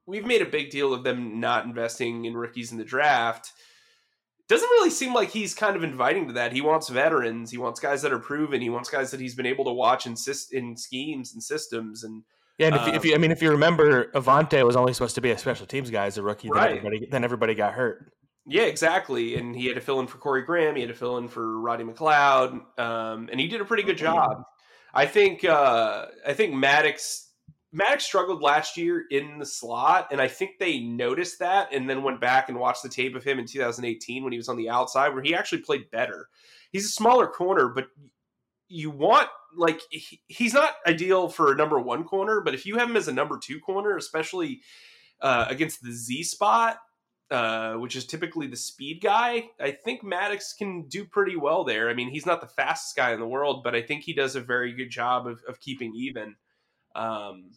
we've 0.07 0.27
made 0.27 0.43
a 0.43 0.47
big 0.47 0.71
deal 0.71 0.93
of 0.93 1.05
them 1.05 1.39
not 1.39 1.65
investing 1.65 2.25
in 2.25 2.37
rookies 2.37 2.73
in 2.73 2.79
the 2.79 2.85
draft 2.85 3.53
doesn't 4.49 4.69
really 4.69 4.91
seem 4.91 5.13
like 5.13 5.31
he's 5.31 5.55
kind 5.55 5.77
of 5.77 5.85
inviting 5.85 6.27
to 6.29 6.33
that. 6.35 6.53
He 6.53 6.63
wants 6.63 6.89
veterans. 6.89 7.51
He 7.51 7.59
wants 7.59 7.81
guys 7.81 8.03
that 8.03 8.13
are 8.13 8.19
proven. 8.19 8.61
He 8.61 8.71
wants 8.71 8.89
guys 8.89 9.11
that 9.11 9.21
he's 9.21 9.35
been 9.35 9.47
able 9.47 9.65
to 9.67 9.73
watch 9.73 10.07
in, 10.07 10.15
in 10.53 10.77
schemes 10.77 11.35
and 11.35 11.43
systems. 11.43 12.03
And 12.03 12.23
yeah, 12.57 12.69
and 12.69 12.77
if, 12.77 12.95
if, 12.95 13.05
you, 13.05 13.15
I 13.15 13.19
mean, 13.19 13.31
if 13.31 13.43
you 13.43 13.51
remember, 13.51 14.11
Avonte 14.13 14.65
was 14.67 14.75
only 14.75 14.95
supposed 14.95 15.15
to 15.17 15.21
be 15.21 15.31
a 15.31 15.39
special 15.39 15.67
teams 15.67 15.91
guy 15.91 16.07
as 16.07 16.17
a 16.17 16.23
rookie. 16.23 16.49
Right. 16.49 16.69
Then 16.69 16.77
everybody, 16.79 17.09
then 17.11 17.25
everybody 17.25 17.55
got 17.55 17.75
hurt. 17.75 18.11
Yeah, 18.47 18.63
exactly. 18.63 19.37
And 19.37 19.55
he 19.55 19.67
had 19.67 19.75
to 19.75 19.83
fill 19.83 20.01
in 20.01 20.07
for 20.07 20.17
Corey 20.17 20.43
Graham. 20.43 20.75
He 20.75 20.81
had 20.81 20.89
to 20.89 20.97
fill 20.97 21.19
in 21.19 21.29
for 21.29 21.61
Rodney 21.61 21.85
McLeod, 21.85 22.79
um, 22.79 23.29
and 23.31 23.39
he 23.39 23.47
did 23.47 23.61
a 23.61 23.65
pretty 23.67 23.83
good 23.83 23.99
job. 23.99 24.43
I 24.95 25.05
think. 25.05 25.45
Uh, 25.45 26.07
I 26.27 26.33
think 26.33 26.55
Maddox 26.55 27.28
Maddox 27.71 28.05
struggled 28.05 28.41
last 28.41 28.77
year 28.77 29.05
in 29.11 29.39
the 29.39 29.47
slot, 29.47 30.09
and 30.11 30.21
I 30.21 30.29
think 30.29 30.59
they 30.59 30.81
noticed 30.81 31.39
that 31.41 31.69
and 31.73 31.89
then 31.89 32.03
went 32.03 32.21
back 32.21 32.49
and 32.49 32.59
watched 32.59 32.83
the 32.83 32.89
tape 32.89 33.15
of 33.15 33.25
him 33.25 33.39
in 33.39 33.47
2018 33.47 34.25
when 34.25 34.33
he 34.33 34.39
was 34.39 34.49
on 34.49 34.57
the 34.57 34.71
outside, 34.71 35.11
where 35.11 35.23
he 35.23 35.35
actually 35.35 35.61
played 35.61 35.91
better. 35.91 36.29
He's 36.73 36.87
a 36.87 36.91
smaller 36.91 37.27
corner, 37.27 37.69
but 37.69 37.89
you 38.69 38.91
want 38.91 39.29
like 39.57 39.81
he, 39.91 40.21
he's 40.29 40.55
not 40.55 40.75
ideal 40.87 41.29
for 41.29 41.53
a 41.53 41.57
number 41.57 41.79
one 41.79 42.05
corner, 42.05 42.41
but 42.41 42.55
if 42.55 42.67
you 42.67 42.77
have 42.77 42.89
him 42.89 42.97
as 42.97 43.09
a 43.09 43.13
number 43.13 43.39
two 43.39 43.61
corner, 43.61 43.97
especially 43.97 44.61
uh, 45.21 45.47
against 45.49 45.83
the 45.83 45.93
Z 45.93 46.23
spot, 46.25 46.79
uh, 47.31 47.75
which 47.75 47.97
is 47.97 48.07
typically 48.07 48.47
the 48.47 48.57
speed 48.57 49.01
guy, 49.03 49.49
I 49.61 49.73
think 49.73 50.03
Maddox 50.03 50.55
can 50.55 50.89
do 50.89 51.05
pretty 51.05 51.37
well 51.37 51.65
there. 51.65 51.89
I 51.91 51.95
mean, 51.95 52.11
he's 52.11 52.27
not 52.27 52.41
the 52.41 52.47
fastest 52.47 52.97
guy 52.97 53.13
in 53.13 53.21
the 53.21 53.27
world, 53.27 53.63
but 53.65 53.75
I 53.75 53.83
think 53.83 54.05
he 54.05 54.15
does 54.15 54.37
a 54.37 54.41
very 54.41 54.73
good 54.73 54.91
job 54.91 55.27
of, 55.27 55.43
of 55.49 55.61
keeping 55.61 55.95
even. 55.95 56.37
Um, 56.95 57.51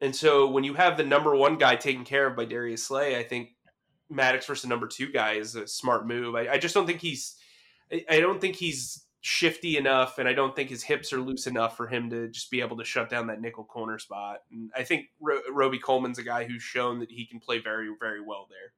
and 0.00 0.14
so 0.14 0.50
when 0.50 0.64
you 0.64 0.74
have 0.74 0.96
the 0.96 1.04
number 1.04 1.34
one 1.34 1.56
guy 1.56 1.76
taken 1.76 2.04
care 2.04 2.26
of 2.26 2.36
by 2.36 2.44
Darius 2.44 2.86
Slay, 2.86 3.18
I 3.18 3.22
think 3.22 3.50
Maddox 4.10 4.46
versus 4.46 4.62
the 4.62 4.68
number 4.68 4.86
two 4.86 5.10
guy 5.10 5.34
is 5.34 5.54
a 5.54 5.66
smart 5.66 6.06
move. 6.06 6.34
I, 6.34 6.48
I 6.48 6.58
just 6.58 6.74
don't 6.74 6.86
think 6.86 7.00
he's, 7.00 7.36
I, 7.92 8.04
I 8.10 8.20
don't 8.20 8.40
think 8.40 8.56
he's 8.56 9.04
shifty 9.20 9.78
enough, 9.78 10.18
and 10.18 10.28
I 10.28 10.34
don't 10.34 10.54
think 10.54 10.68
his 10.68 10.82
hips 10.82 11.10
are 11.14 11.20
loose 11.20 11.46
enough 11.46 11.78
for 11.78 11.86
him 11.86 12.10
to 12.10 12.28
just 12.28 12.50
be 12.50 12.60
able 12.60 12.76
to 12.76 12.84
shut 12.84 13.08
down 13.08 13.28
that 13.28 13.40
nickel 13.40 13.64
corner 13.64 13.98
spot. 13.98 14.40
And 14.52 14.70
I 14.76 14.84
think 14.84 15.06
Ro- 15.20 15.40
Robey 15.50 15.78
Coleman's 15.78 16.18
a 16.18 16.22
guy 16.22 16.44
who's 16.44 16.62
shown 16.62 16.98
that 16.98 17.10
he 17.10 17.24
can 17.24 17.40
play 17.40 17.58
very, 17.58 17.88
very 17.98 18.20
well 18.20 18.46
there. 18.50 18.72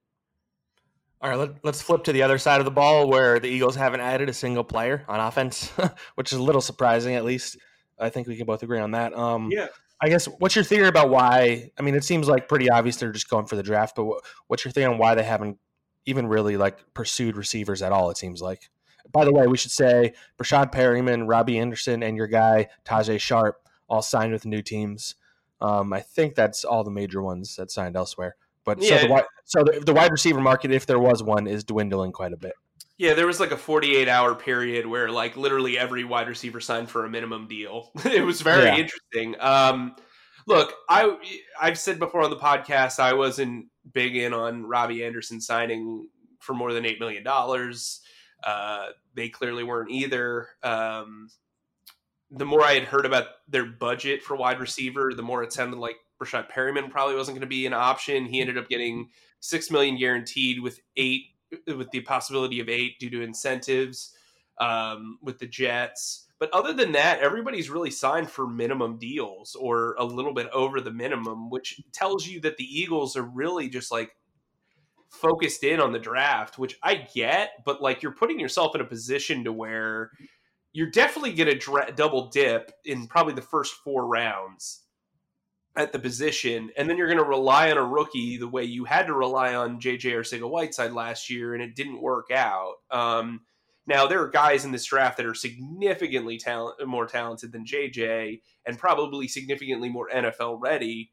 All 1.20 1.30
right, 1.30 1.50
let, 1.64 1.74
us 1.74 1.82
flip 1.82 2.04
to 2.04 2.12
the 2.12 2.22
other 2.22 2.38
side 2.38 2.60
of 2.60 2.64
the 2.64 2.70
ball 2.70 3.08
where 3.08 3.40
the 3.40 3.48
Eagles 3.48 3.74
haven't 3.74 4.00
added 4.00 4.28
a 4.28 4.32
single 4.32 4.62
player 4.62 5.04
on 5.08 5.18
offense, 5.18 5.72
which 6.14 6.32
is 6.32 6.38
a 6.38 6.42
little 6.42 6.60
surprising, 6.60 7.16
at 7.16 7.24
least. 7.24 7.56
I 7.98 8.10
think 8.10 8.28
we 8.28 8.36
can 8.36 8.46
both 8.46 8.62
agree 8.62 8.78
on 8.78 8.92
that. 8.92 9.14
Um, 9.14 9.48
yeah. 9.50 9.68
I 10.00 10.08
guess 10.08 10.26
what's 10.26 10.54
your 10.54 10.64
theory 10.64 10.88
about 10.88 11.08
why? 11.10 11.70
I 11.78 11.82
mean, 11.82 11.94
it 11.94 12.04
seems 12.04 12.28
like 12.28 12.48
pretty 12.48 12.68
obvious 12.68 12.96
they're 12.96 13.12
just 13.12 13.30
going 13.30 13.46
for 13.46 13.56
the 13.56 13.62
draft, 13.62 13.96
but 13.96 14.06
what's 14.46 14.64
your 14.64 14.72
theory 14.72 14.92
on 14.92 14.98
why 14.98 15.14
they 15.14 15.22
haven't 15.22 15.58
even 16.04 16.26
really 16.26 16.56
like 16.56 16.92
pursued 16.94 17.36
receivers 17.36 17.82
at 17.82 17.92
all? 17.92 18.10
It 18.10 18.16
seems 18.16 18.42
like. 18.42 18.68
By 19.12 19.24
the 19.24 19.32
way, 19.32 19.46
we 19.46 19.56
should 19.56 19.70
say 19.70 20.14
Breshad 20.36 20.72
Perryman, 20.72 21.26
Robbie 21.26 21.58
Anderson, 21.58 22.02
and 22.02 22.16
your 22.16 22.26
guy 22.26 22.68
Tajae 22.84 23.20
Sharpe 23.20 23.56
all 23.88 24.02
signed 24.02 24.32
with 24.32 24.44
new 24.44 24.62
teams. 24.62 25.14
Um, 25.60 25.92
I 25.92 26.00
think 26.00 26.34
that's 26.34 26.64
all 26.64 26.84
the 26.84 26.90
major 26.90 27.22
ones 27.22 27.56
that 27.56 27.70
signed 27.70 27.96
elsewhere. 27.96 28.36
But 28.64 28.82
yeah. 28.82 29.00
so 29.00 29.06
the 29.06 29.24
so 29.44 29.64
the, 29.64 29.80
the 29.80 29.94
wide 29.94 30.10
receiver 30.10 30.40
market, 30.40 30.72
if 30.72 30.86
there 30.86 30.98
was 30.98 31.22
one, 31.22 31.46
is 31.46 31.64
dwindling 31.64 32.12
quite 32.12 32.32
a 32.32 32.36
bit. 32.36 32.54
Yeah, 32.98 33.12
there 33.12 33.26
was 33.26 33.40
like 33.40 33.50
a 33.50 33.56
48 33.56 34.08
hour 34.08 34.34
period 34.34 34.86
where 34.86 35.10
like 35.10 35.36
literally 35.36 35.78
every 35.78 36.04
wide 36.04 36.28
receiver 36.28 36.60
signed 36.60 36.88
for 36.88 37.04
a 37.04 37.10
minimum 37.10 37.46
deal. 37.46 37.90
it 38.04 38.24
was 38.24 38.40
very 38.40 38.64
yeah. 38.64 38.76
interesting. 38.76 39.36
Um, 39.40 39.96
look, 40.46 40.72
I 40.88 41.16
I've 41.60 41.78
said 41.78 41.98
before 41.98 42.22
on 42.22 42.30
the 42.30 42.36
podcast 42.36 42.98
I 42.98 43.12
wasn't 43.12 43.66
big 43.92 44.16
in 44.16 44.32
on 44.32 44.64
Robbie 44.64 45.04
Anderson 45.04 45.40
signing 45.40 46.08
for 46.40 46.54
more 46.54 46.72
than 46.72 46.86
eight 46.86 46.98
million 46.98 47.22
dollars. 47.22 48.00
Uh, 48.42 48.86
they 49.14 49.28
clearly 49.28 49.64
weren't 49.64 49.90
either. 49.90 50.48
Um, 50.62 51.28
the 52.30 52.44
more 52.44 52.62
I 52.62 52.74
had 52.74 52.84
heard 52.84 53.06
about 53.06 53.26
their 53.48 53.66
budget 53.66 54.22
for 54.22 54.36
wide 54.36 54.60
receiver, 54.60 55.12
the 55.14 55.22
more 55.22 55.42
it 55.42 55.52
sounded 55.52 55.78
like 55.78 55.96
Breshad 56.20 56.48
Perryman 56.48 56.90
probably 56.90 57.14
wasn't 57.14 57.36
going 57.36 57.42
to 57.42 57.46
be 57.46 57.66
an 57.66 57.72
option. 57.74 58.26
He 58.26 58.40
ended 58.40 58.58
up 58.58 58.68
getting 58.68 59.10
six 59.40 59.70
million 59.70 59.96
guaranteed 59.96 60.60
with 60.60 60.80
eight 60.96 61.26
with 61.66 61.90
the 61.90 62.00
possibility 62.00 62.60
of 62.60 62.68
eight 62.68 62.98
due 62.98 63.10
to 63.10 63.22
incentives 63.22 64.14
um, 64.58 65.18
with 65.22 65.38
the 65.38 65.46
Jets. 65.46 66.26
But 66.38 66.50
other 66.52 66.72
than 66.72 66.92
that, 66.92 67.20
everybody's 67.20 67.70
really 67.70 67.90
signed 67.90 68.30
for 68.30 68.46
minimum 68.46 68.98
deals 68.98 69.54
or 69.54 69.94
a 69.98 70.04
little 70.04 70.34
bit 70.34 70.48
over 70.52 70.80
the 70.80 70.90
minimum, 70.90 71.48
which 71.48 71.80
tells 71.92 72.26
you 72.26 72.40
that 72.40 72.56
the 72.56 72.64
Eagles 72.64 73.16
are 73.16 73.22
really 73.22 73.68
just 73.68 73.90
like 73.90 74.10
focused 75.08 75.64
in 75.64 75.80
on 75.80 75.92
the 75.92 75.98
draft, 75.98 76.58
which 76.58 76.78
I 76.82 77.06
get, 77.14 77.50
but 77.64 77.80
like 77.80 78.02
you're 78.02 78.12
putting 78.12 78.38
yourself 78.38 78.74
in 78.74 78.82
a 78.82 78.86
position 78.86 79.44
to 79.44 79.52
where 79.52 80.10
you're 80.72 80.90
definitely 80.90 81.32
going 81.32 81.48
to 81.48 81.58
dra- 81.58 81.92
double 81.94 82.28
dip 82.28 82.70
in 82.84 83.06
probably 83.06 83.32
the 83.32 83.40
first 83.40 83.74
four 83.76 84.06
rounds 84.06 84.82
at 85.76 85.92
the 85.92 85.98
position, 85.98 86.70
and 86.76 86.88
then 86.88 86.96
you're 86.96 87.06
going 87.06 87.18
to 87.18 87.24
rely 87.24 87.70
on 87.70 87.76
a 87.76 87.84
rookie 87.84 88.38
the 88.38 88.48
way 88.48 88.64
you 88.64 88.84
had 88.84 89.06
to 89.06 89.12
rely 89.12 89.54
on 89.54 89.80
JJ 89.80 90.12
Arcega 90.12 90.48
Whiteside 90.48 90.92
last 90.92 91.28
year, 91.28 91.54
and 91.54 91.62
it 91.62 91.76
didn't 91.76 92.00
work 92.00 92.30
out. 92.30 92.74
Um, 92.90 93.42
now 93.86 94.06
there 94.06 94.22
are 94.22 94.28
guys 94.28 94.64
in 94.64 94.72
this 94.72 94.86
draft 94.86 95.16
that 95.18 95.26
are 95.26 95.34
significantly 95.34 96.38
talent, 96.38 96.84
more 96.86 97.06
talented 97.06 97.52
than 97.52 97.64
JJ, 97.64 98.40
and 98.66 98.78
probably 98.78 99.28
significantly 99.28 99.88
more 99.88 100.08
NFL 100.08 100.58
ready. 100.60 101.12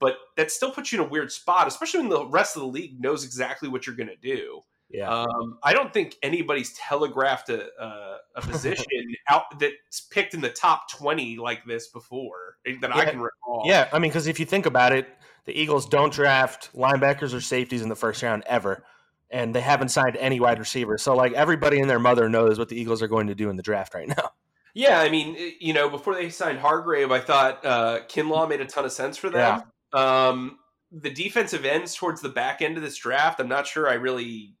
But 0.00 0.16
that 0.36 0.50
still 0.50 0.70
puts 0.70 0.92
you 0.92 1.00
in 1.00 1.06
a 1.06 1.10
weird 1.10 1.32
spot, 1.32 1.66
especially 1.66 2.00
when 2.00 2.10
the 2.10 2.26
rest 2.26 2.56
of 2.56 2.62
the 2.62 2.68
league 2.68 3.00
knows 3.00 3.24
exactly 3.24 3.68
what 3.68 3.86
you're 3.86 3.96
going 3.96 4.08
to 4.08 4.16
do. 4.16 4.60
Yeah. 4.94 5.10
Um, 5.10 5.58
I 5.64 5.72
don't 5.72 5.92
think 5.92 6.16
anybody's 6.22 6.72
telegraphed 6.74 7.50
a, 7.50 7.66
a, 7.82 8.18
a 8.36 8.40
position 8.42 8.86
out 9.28 9.58
that's 9.58 10.00
picked 10.00 10.34
in 10.34 10.40
the 10.40 10.50
top 10.50 10.88
twenty 10.88 11.36
like 11.36 11.64
this 11.64 11.88
before 11.88 12.58
that 12.80 12.94
I 12.94 12.98
Yeah. 13.02 13.10
can 13.10 13.20
recall. 13.20 13.62
Yeah, 13.66 13.88
I 13.92 13.98
mean, 13.98 14.10
because 14.10 14.28
if 14.28 14.38
you 14.38 14.46
think 14.46 14.66
about 14.66 14.92
it, 14.92 15.08
the 15.46 15.52
Eagles 15.60 15.86
don't 15.86 16.12
draft 16.12 16.70
linebackers 16.76 17.34
or 17.34 17.40
safeties 17.40 17.82
in 17.82 17.88
the 17.88 17.96
first 17.96 18.22
round 18.22 18.44
ever, 18.46 18.84
and 19.30 19.52
they 19.52 19.60
haven't 19.60 19.88
signed 19.88 20.16
any 20.16 20.38
wide 20.38 20.60
receivers. 20.60 21.02
So, 21.02 21.14
like, 21.16 21.32
everybody 21.32 21.80
and 21.80 21.90
their 21.90 21.98
mother 21.98 22.28
knows 22.28 22.56
what 22.58 22.68
the 22.68 22.80
Eagles 22.80 23.02
are 23.02 23.08
going 23.08 23.26
to 23.26 23.34
do 23.34 23.50
in 23.50 23.56
the 23.56 23.62
draft 23.62 23.94
right 23.94 24.08
now. 24.08 24.30
Yeah, 24.76 24.98
I 24.98 25.08
mean, 25.08 25.36
you 25.60 25.72
know, 25.72 25.88
before 25.88 26.16
they 26.16 26.30
signed 26.30 26.58
Hargrave, 26.58 27.12
I 27.12 27.20
thought 27.20 27.64
uh, 27.64 28.00
Kinlaw 28.08 28.48
made 28.48 28.60
a 28.60 28.64
ton 28.66 28.84
of 28.84 28.90
sense 28.90 29.16
for 29.16 29.30
them. 29.30 29.62
Um, 29.92 30.58
the 30.90 31.10
defensive 31.10 31.64
ends 31.64 31.94
towards 31.94 32.20
the 32.20 32.28
back 32.28 32.60
end 32.60 32.76
of 32.76 32.82
this 32.82 32.96
draft, 32.96 33.38
I'm 33.38 33.46
not 33.46 33.68
sure 33.68 33.88
I 33.88 33.94
really 33.94 34.54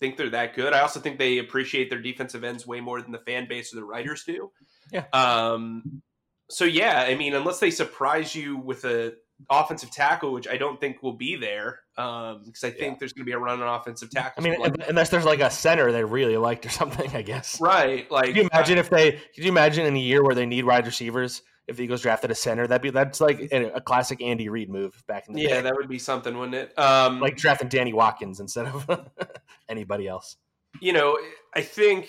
think 0.00 0.16
they're 0.16 0.30
that 0.30 0.54
good. 0.54 0.72
I 0.72 0.80
also 0.80 1.00
think 1.00 1.18
they 1.18 1.38
appreciate 1.38 1.90
their 1.90 2.00
defensive 2.00 2.44
ends 2.44 2.66
way 2.66 2.80
more 2.80 3.00
than 3.00 3.12
the 3.12 3.18
fan 3.18 3.46
base 3.48 3.72
or 3.72 3.76
the 3.76 3.84
writers 3.84 4.24
do. 4.24 4.50
Yeah. 4.92 5.04
Um, 5.12 6.02
so 6.50 6.64
yeah, 6.64 7.04
I 7.06 7.14
mean, 7.14 7.34
unless 7.34 7.58
they 7.58 7.70
surprise 7.70 8.34
you 8.34 8.56
with 8.56 8.84
a 8.84 9.14
offensive 9.50 9.90
tackle, 9.90 10.32
which 10.32 10.48
I 10.48 10.56
don't 10.56 10.80
think 10.80 11.02
will 11.02 11.16
be 11.16 11.36
there, 11.36 11.80
because 11.94 12.64
I 12.64 12.70
think 12.70 12.98
there's 12.98 13.12
going 13.12 13.24
to 13.24 13.26
be 13.26 13.32
a 13.32 13.38
run 13.38 13.60
on 13.62 13.80
offensive 13.80 14.10
tackle. 14.10 14.44
I 14.44 14.48
mean, 14.48 14.74
unless 14.88 15.10
there's 15.10 15.24
like 15.24 15.40
a 15.40 15.50
center 15.50 15.92
they 15.92 16.04
really 16.04 16.36
liked 16.36 16.64
or 16.66 16.68
something, 16.70 17.14
I 17.14 17.22
guess. 17.22 17.60
right? 17.60 18.10
Like, 18.10 18.26
Could 18.26 18.36
you 18.36 18.48
imagine 18.52 18.78
if 18.78 18.90
they? 18.90 19.12
Could 19.12 19.44
you 19.44 19.48
imagine 19.48 19.86
in 19.86 19.96
a 19.96 20.00
year 20.00 20.22
where 20.22 20.34
they 20.34 20.46
need 20.46 20.64
wide 20.64 20.86
receivers? 20.86 21.42
If 21.66 21.76
the 21.76 21.82
Eagles 21.84 22.00
drafted 22.02 22.30
a 22.30 22.34
center, 22.34 22.66
that'd 22.66 22.80
be 22.82 22.90
that's 22.90 23.20
like 23.20 23.48
a, 23.52 23.80
classic 23.80 24.22
Andy 24.22 24.48
Reid 24.48 24.70
move 24.70 25.02
back 25.08 25.26
in 25.28 25.34
the 25.34 25.40
yeah, 25.42 25.48
day. 25.56 25.60
that 25.62 25.74
would 25.76 25.88
be 25.88 25.98
something, 25.98 26.36
wouldn't 26.38 26.54
it? 26.54 26.78
Um, 26.78 27.18
like 27.20 27.36
drafting 27.36 27.68
Danny 27.68 27.92
Watkins 27.92 28.38
instead 28.38 28.66
of 28.66 28.88
anybody 29.68 30.06
else. 30.06 30.36
you 30.80 30.92
know, 30.92 31.18
I 31.54 31.62
think 31.62 32.08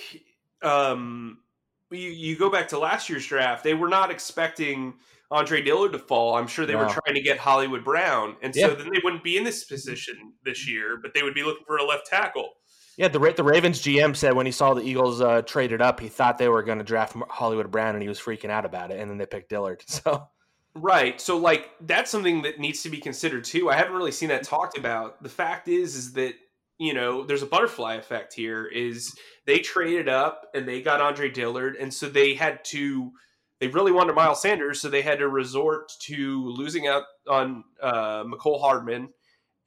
um, 0.61 1.39
you 1.89 2.09
you 2.09 2.37
go 2.37 2.49
back 2.51 2.67
to 2.69 2.79
last 2.79 3.09
year's 3.09 3.25
draft. 3.25 3.63
They 3.63 3.73
were 3.73 3.89
not 3.89 4.11
expecting 4.11 4.93
Andre 5.31 5.61
Dillard 5.61 5.91
to 5.93 5.99
fall. 5.99 6.35
I'm 6.35 6.47
sure 6.47 6.65
they 6.65 6.75
were 6.75 6.85
trying 6.87 7.15
to 7.15 7.21
get 7.21 7.37
Hollywood 7.39 7.83
Brown, 7.83 8.35
and 8.43 8.53
so 8.53 8.61
Yeah. 8.61 8.73
then 8.75 8.89
they 8.93 9.01
wouldn't 9.03 9.23
be 9.23 9.37
in 9.37 9.43
this 9.43 9.63
position 9.63 10.33
this 10.45 10.69
year. 10.69 10.99
But 11.01 11.13
they 11.15 11.23
would 11.23 11.33
be 11.33 11.43
looking 11.43 11.65
for 11.65 11.77
a 11.77 11.83
left 11.85 12.05
tackle. 12.05 12.49
Yeah, 12.97 13.07
the 13.07 13.19
the 13.35 13.43
Ravens 13.43 13.81
GM 13.81 14.15
said 14.15 14.33
when 14.33 14.47
he 14.47 14.51
saw 14.51 14.73
the 14.73 14.81
Eagles 14.81 15.21
uh, 15.21 15.43
traded 15.43 15.81
up, 15.81 15.99
he 15.99 16.09
thought 16.09 16.37
they 16.37 16.49
were 16.49 16.63
going 16.63 16.79
to 16.79 16.83
draft 16.83 17.15
Hollywood 17.29 17.71
Brown, 17.71 17.93
and 17.93 18.01
he 18.01 18.09
was 18.09 18.19
freaking 18.19 18.49
out 18.49 18.65
about 18.65 18.91
it. 18.91 18.99
And 18.99 19.09
then 19.09 19.17
they 19.17 19.25
picked 19.25 19.49
Dillard. 19.49 19.83
So 19.87 20.27
Right. 20.81 21.19
So 21.19 21.37
like 21.37 21.71
that's 21.81 22.11
something 22.11 22.43
that 22.43 22.59
needs 22.59 22.83
to 22.83 22.89
be 22.89 22.99
considered 22.99 23.43
too. 23.43 23.69
I 23.69 23.75
haven't 23.75 23.95
really 23.95 24.11
seen 24.11 24.29
that 24.29 24.43
talked 24.43 24.77
about. 24.77 25.21
The 25.23 25.29
fact 25.29 25.67
is 25.67 25.95
is 25.95 26.13
that 26.13 26.35
you 26.79 26.93
know, 26.93 27.23
there's 27.23 27.41
a 27.41 27.47
butterfly 27.47 27.95
effect 27.95 28.33
here 28.33 28.67
is 28.67 29.11
they 29.47 29.57
traded 29.57 30.07
up 30.07 30.45
and 30.53 30.67
they 30.67 30.83
got 30.83 31.01
Andre 31.01 31.29
Dillard 31.31 31.75
and 31.75 31.91
so 31.91 32.07
they 32.07 32.35
had 32.35 32.63
to 32.65 33.11
they 33.59 33.67
really 33.67 33.91
wanted 33.91 34.13
Miles 34.13 34.43
Sanders, 34.43 34.79
so 34.79 34.87
they 34.87 35.01
had 35.01 35.17
to 35.17 35.27
resort 35.27 35.91
to 36.01 36.47
losing 36.49 36.85
out 36.85 37.03
on 37.27 37.63
uh 37.81 38.23
Mecole 38.23 38.61
Hardman 38.61 39.09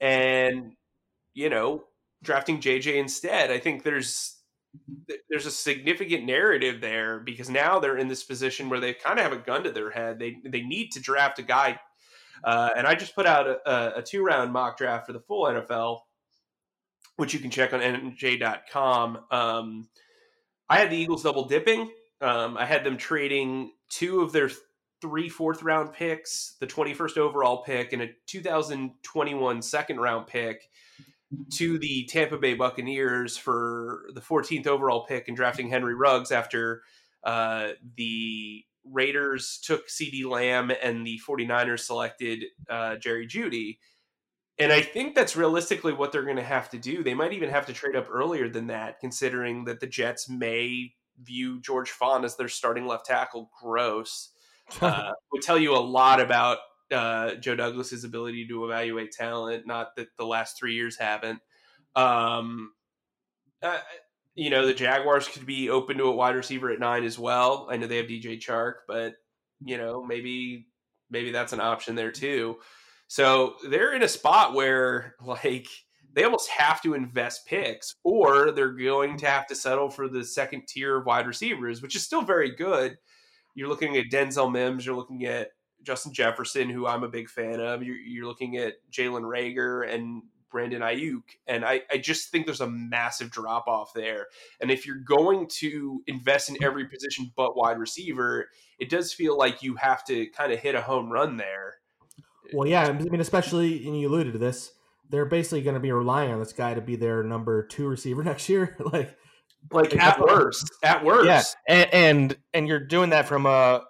and 0.01 0.73
you 1.35 1.49
know, 1.49 1.85
drafting 2.23 2.61
JJ 2.61 2.97
instead. 2.97 3.51
I 3.51 3.59
think 3.59 3.83
there's 3.83 4.37
there's 5.29 5.47
a 5.47 5.51
significant 5.51 6.25
narrative 6.25 6.81
there 6.81 7.19
because 7.19 7.51
now 7.51 7.81
they're 7.81 7.97
in 7.97 8.09
this 8.09 8.23
position 8.23 8.69
where 8.69 8.79
they 8.79 8.95
kind 8.95 9.19
of 9.19 9.25
have 9.25 9.33
a 9.33 9.43
gun 9.43 9.65
to 9.65 9.73
their 9.73 9.91
head. 9.91 10.19
They 10.19 10.37
they 10.45 10.63
need 10.63 10.91
to 10.93 11.01
draft 11.01 11.39
a 11.39 11.43
guy, 11.43 11.81
uh, 12.45 12.71
and 12.77 12.87
I 12.87 12.95
just 12.95 13.15
put 13.15 13.27
out 13.27 13.49
a, 13.49 13.99
a, 13.99 14.03
two 14.03 14.23
round 14.23 14.53
mock 14.53 14.79
draft 14.79 15.07
for 15.07 15.13
the 15.13 15.21
full 15.21 15.45
NFL, 15.47 16.01
which 17.17 17.35
you 17.35 17.41
can 17.41 17.51
check 17.51 17.73
on 17.73 17.81
NJ.com. 17.81 19.19
Um, 19.31 19.89
I 20.69 20.79
had 20.79 20.91
the 20.91 20.97
Eagles 20.97 21.25
double 21.25 21.47
dipping. 21.47 21.91
Um, 22.21 22.57
I 22.57 22.65
had 22.65 22.85
them 22.85 22.97
trading 22.97 23.73
two 23.89 24.21
of 24.21 24.31
their 24.31 24.51
three 25.01 25.29
fourth 25.29 25.63
round 25.63 25.93
picks, 25.93 26.57
the 26.61 26.67
21st 26.67 27.17
overall 27.17 27.63
pick, 27.65 27.93
and 27.93 28.03
a 28.03 28.11
2021 28.27 29.63
second 29.63 29.99
round 29.99 30.27
pick 30.27 30.69
to 31.53 31.79
the 31.79 32.05
Tampa 32.05 32.39
Bay 32.39 32.55
Buccaneers 32.55 33.37
for 33.37 34.07
the 34.15 34.21
14th 34.21 34.67
overall 34.67 35.07
pick 35.07 35.29
and 35.29 35.37
drafting 35.37 35.69
Henry 35.69 35.95
Ruggs 35.95 36.33
after 36.33 36.83
uh, 37.25 37.71
the 37.97 38.65
Raiders 38.85 39.61
took 39.63 39.89
CeeDee 39.89 40.25
Lamb 40.25 40.73
and 40.83 41.07
the 41.07 41.21
49ers 41.27 41.81
selected 41.81 42.45
uh, 42.69 42.97
Jerry 42.97 43.27
Jeudy. 43.27 43.79
And 44.59 44.73
I 44.73 44.83
think 44.83 45.15
that's 45.15 45.37
realistically 45.37 45.93
what 45.93 46.13
they're 46.13 46.25
going 46.25 46.37
to 46.37 46.43
have 46.43 46.69
to 46.71 46.79
do. 46.79 47.03
They 47.03 47.15
might 47.15 47.33
even 47.33 47.49
have 47.49 47.67
to 47.67 47.73
trade 47.73 47.97
up 47.97 48.09
earlier 48.11 48.49
than 48.49 48.67
that, 48.67 49.01
considering 49.01 49.65
that 49.65 49.81
the 49.81 49.87
Jets 49.87 50.29
may 50.29 50.93
view 51.23 51.61
George 51.61 51.91
Fant 51.91 52.25
as 52.25 52.37
their 52.37 52.49
starting 52.49 52.87
left 52.87 53.07
tackle. 53.07 53.51
Gross. 53.61 54.31
Uh, 54.81 55.11
would 55.33 55.43
tell 55.43 55.59
you 55.59 55.75
a 55.75 55.81
lot 55.81 56.21
about 56.21 56.59
uh, 56.91 57.35
Joe 57.37 57.57
Douglas's 57.57 58.05
ability 58.05 58.47
to 58.49 58.65
evaluate 58.65 59.13
talent. 59.13 59.67
Not 59.67 59.97
that 59.97 60.09
the 60.17 60.27
last 60.27 60.59
three 60.59 60.75
years 60.75 60.97
haven't. 60.99 61.41
Um, 61.97 62.73
uh, 63.63 63.79
you 64.35 64.51
know, 64.51 64.67
the 64.67 64.75
Jaguars 64.75 65.29
could 65.29 65.47
be 65.47 65.71
open 65.71 65.99
to 65.99 66.05
a 66.05 66.15
wide 66.15 66.37
receiver 66.37 66.71
at 66.71 66.81
nine 66.81 67.05
as 67.05 67.19
well. 67.19 67.69
I 67.71 67.77
know 67.77 67.87
they 67.87 67.99
have 67.99 68.07
DJ 68.07 68.39
Chark, 68.39 68.75
but 68.87 69.15
you 69.65 69.77
know, 69.77 70.05
maybe 70.05 70.67
maybe 71.11 71.31
that's 71.31 71.53
an 71.53 71.61
option 71.61 71.95
there 71.95 72.13
too. 72.13 72.57
So 73.09 73.57
they're 73.69 73.95
in 73.95 74.03
a 74.03 74.09
spot 74.09 74.55
where 74.55 75.17
like 75.25 75.67
they 76.13 76.25
almost 76.25 76.49
have 76.51 76.83
to 76.83 76.95
invest 76.95 77.47
picks, 77.47 77.97
or 78.03 78.51
they're 78.51 78.73
going 78.73 79.17
to 79.19 79.27
have 79.27 79.47
to 79.49 79.55
settle 79.55 79.91
for 79.91 80.09
the 80.09 80.25
second 80.25 80.67
tier 80.67 80.97
of 80.97 81.07
wide 81.07 81.27
receivers, 81.27 81.83
which 81.83 81.95
is 81.95 82.03
still 82.03 82.23
very 82.23 82.55
good. 82.55 82.97
You're 83.55 83.69
looking 83.69 83.97
at 83.97 84.11
Denzel 84.11 84.51
Mims, 84.51 84.87
you're 84.87 84.97
looking 84.97 85.27
at 85.27 85.49
Justin 85.83 86.13
Jefferson, 86.13 86.69
who 86.69 86.87
I'm 86.87 87.03
a 87.05 87.09
big 87.09 87.29
fan 87.29 87.61
of. 87.61 87.83
You're, 87.83 87.97
you're 87.97 88.27
looking 88.27 88.57
at 88.57 88.75
Jalen 88.93 89.23
Reagor 89.23 89.93
and 89.93 90.23
Brandon 90.51 90.83
Aiyuk. 90.83 91.23
And 91.47 91.65
I, 91.65 91.83
I 91.91 91.99
just 91.99 92.31
think 92.31 92.47
there's 92.47 92.61
a 92.61 92.69
massive 92.69 93.31
drop 93.31 93.67
off 93.69 93.93
there. 93.95 94.27
And 94.61 94.71
if 94.71 94.87
you're 94.87 94.97
going 94.97 95.47
to 95.59 96.03
invest 96.07 96.49
in 96.51 96.63
every 96.63 96.87
position 96.87 97.33
but 97.37 97.57
wide 97.57 97.79
receiver, 97.79 98.49
it 98.79 98.91
does 98.91 99.13
feel 99.13 99.39
like 99.39 99.63
you 99.63 99.77
have 99.77 100.05
to 100.07 100.27
kind 100.27 100.53
of 100.53 100.59
hit 100.59 100.75
a 100.75 100.83
home 100.83 101.11
run 101.11 101.37
there. 101.37 101.77
Well, 102.53 102.69
yeah, 102.69 102.83
I 102.83 102.93
mean, 102.93 103.21
especially, 103.21 103.87
and 103.87 103.99
you 103.99 104.09
alluded 104.09 104.33
to 104.33 104.39
this, 104.39 104.73
they're 105.09 105.25
basically 105.25 105.63
going 105.63 105.75
to 105.75 105.81
be 105.81 105.93
relying 105.93 106.33
on 106.33 106.41
this 106.41 106.53
guy 106.53 106.75
to 106.75 106.81
be 106.81 106.97
their 106.97 107.23
number 107.23 107.65
two 107.65 107.87
receiver 107.87 108.25
next 108.25 108.49
year. 108.49 108.77
like, 108.93 109.17
Like 109.71 109.97
at 109.97 110.21
worst, 110.21 110.71
at 110.83 111.05
worst. 111.05 111.27
yeah, 111.27 111.43
and, 111.69 111.95
and 111.95 112.37
and 112.55 112.69
you're 112.69 112.81
doing 112.81 113.11
that 113.11 113.29
from 113.29 113.47
a 113.47 113.83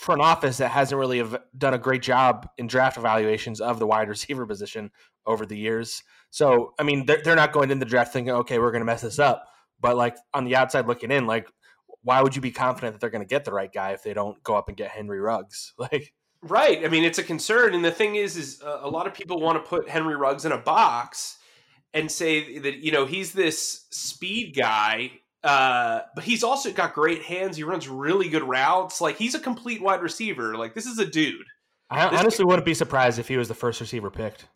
front 0.00 0.22
office 0.22 0.56
that 0.56 0.70
hasn't 0.70 0.98
really 0.98 1.22
done 1.56 1.74
a 1.74 1.78
great 1.78 2.02
job 2.02 2.48
in 2.56 2.66
draft 2.66 2.96
evaluations 2.96 3.60
of 3.60 3.78
the 3.78 3.86
wide 3.86 4.08
receiver 4.14 4.46
position 4.46 4.90
over 5.26 5.44
the 5.44 5.56
years. 5.56 6.02
So, 6.30 6.72
I 6.78 6.84
mean, 6.84 7.06
they're, 7.06 7.20
they're 7.22 7.36
not 7.36 7.52
going 7.52 7.70
into 7.70 7.84
the 7.84 7.90
draft 7.90 8.12
thinking, 8.12 8.32
okay, 8.32 8.58
we're 8.58 8.70
going 8.70 8.80
to 8.80 8.86
mess 8.86 9.02
this 9.02 9.18
up. 9.18 9.46
But 9.80 9.96
like 9.96 10.16
on 10.32 10.44
the 10.44 10.56
outside 10.56 10.86
looking 10.86 11.10
in, 11.10 11.26
like, 11.26 11.48
why 12.02 12.22
would 12.22 12.34
you 12.34 12.40
be 12.40 12.50
confident 12.50 12.94
that 12.94 13.00
they're 13.00 13.10
going 13.10 13.26
to 13.26 13.28
get 13.28 13.44
the 13.44 13.52
right 13.52 13.70
guy 13.70 13.92
if 13.92 14.02
they 14.02 14.14
don't 14.14 14.42
go 14.42 14.56
up 14.56 14.68
and 14.68 14.76
get 14.76 14.90
Henry 14.90 15.20
Ruggs? 15.20 15.74
Like, 15.78 16.12
Right. 16.42 16.84
I 16.86 16.88
mean, 16.88 17.04
it's 17.04 17.18
a 17.18 17.22
concern, 17.22 17.74
and 17.74 17.84
the 17.84 17.90
thing 17.90 18.14
is, 18.14 18.38
is 18.38 18.62
uh, 18.62 18.78
a 18.80 18.88
lot 18.88 19.06
of 19.06 19.12
people 19.12 19.40
want 19.40 19.62
to 19.62 19.68
put 19.68 19.90
Henry 19.90 20.16
Ruggs 20.16 20.46
in 20.46 20.52
a 20.52 20.58
box 20.58 21.36
and 21.92 22.10
say 22.10 22.58
that 22.60 22.76
you 22.76 22.92
know 22.92 23.04
he's 23.04 23.32
this 23.32 23.86
speed 23.90 24.54
guy, 24.56 25.10
uh, 25.42 26.00
but 26.14 26.24
he's 26.24 26.44
also 26.44 26.72
got 26.72 26.94
great 26.94 27.22
hands. 27.22 27.56
He 27.56 27.62
runs 27.62 27.88
really 27.88 28.28
good 28.28 28.42
routes. 28.42 29.00
Like 29.00 29.16
he's 29.16 29.34
a 29.34 29.40
complete 29.40 29.80
wide 29.80 30.02
receiver. 30.02 30.56
Like 30.56 30.74
this 30.74 30.86
is 30.86 30.98
a 30.98 31.06
dude. 31.06 31.46
I 31.88 32.08
This- 32.08 32.20
honestly 32.20 32.44
wouldn't 32.44 32.66
be 32.66 32.74
surprised 32.74 33.18
if 33.18 33.28
he 33.28 33.36
was 33.36 33.48
the 33.48 33.54
first 33.54 33.80
receiver 33.80 34.10
picked. 34.10 34.46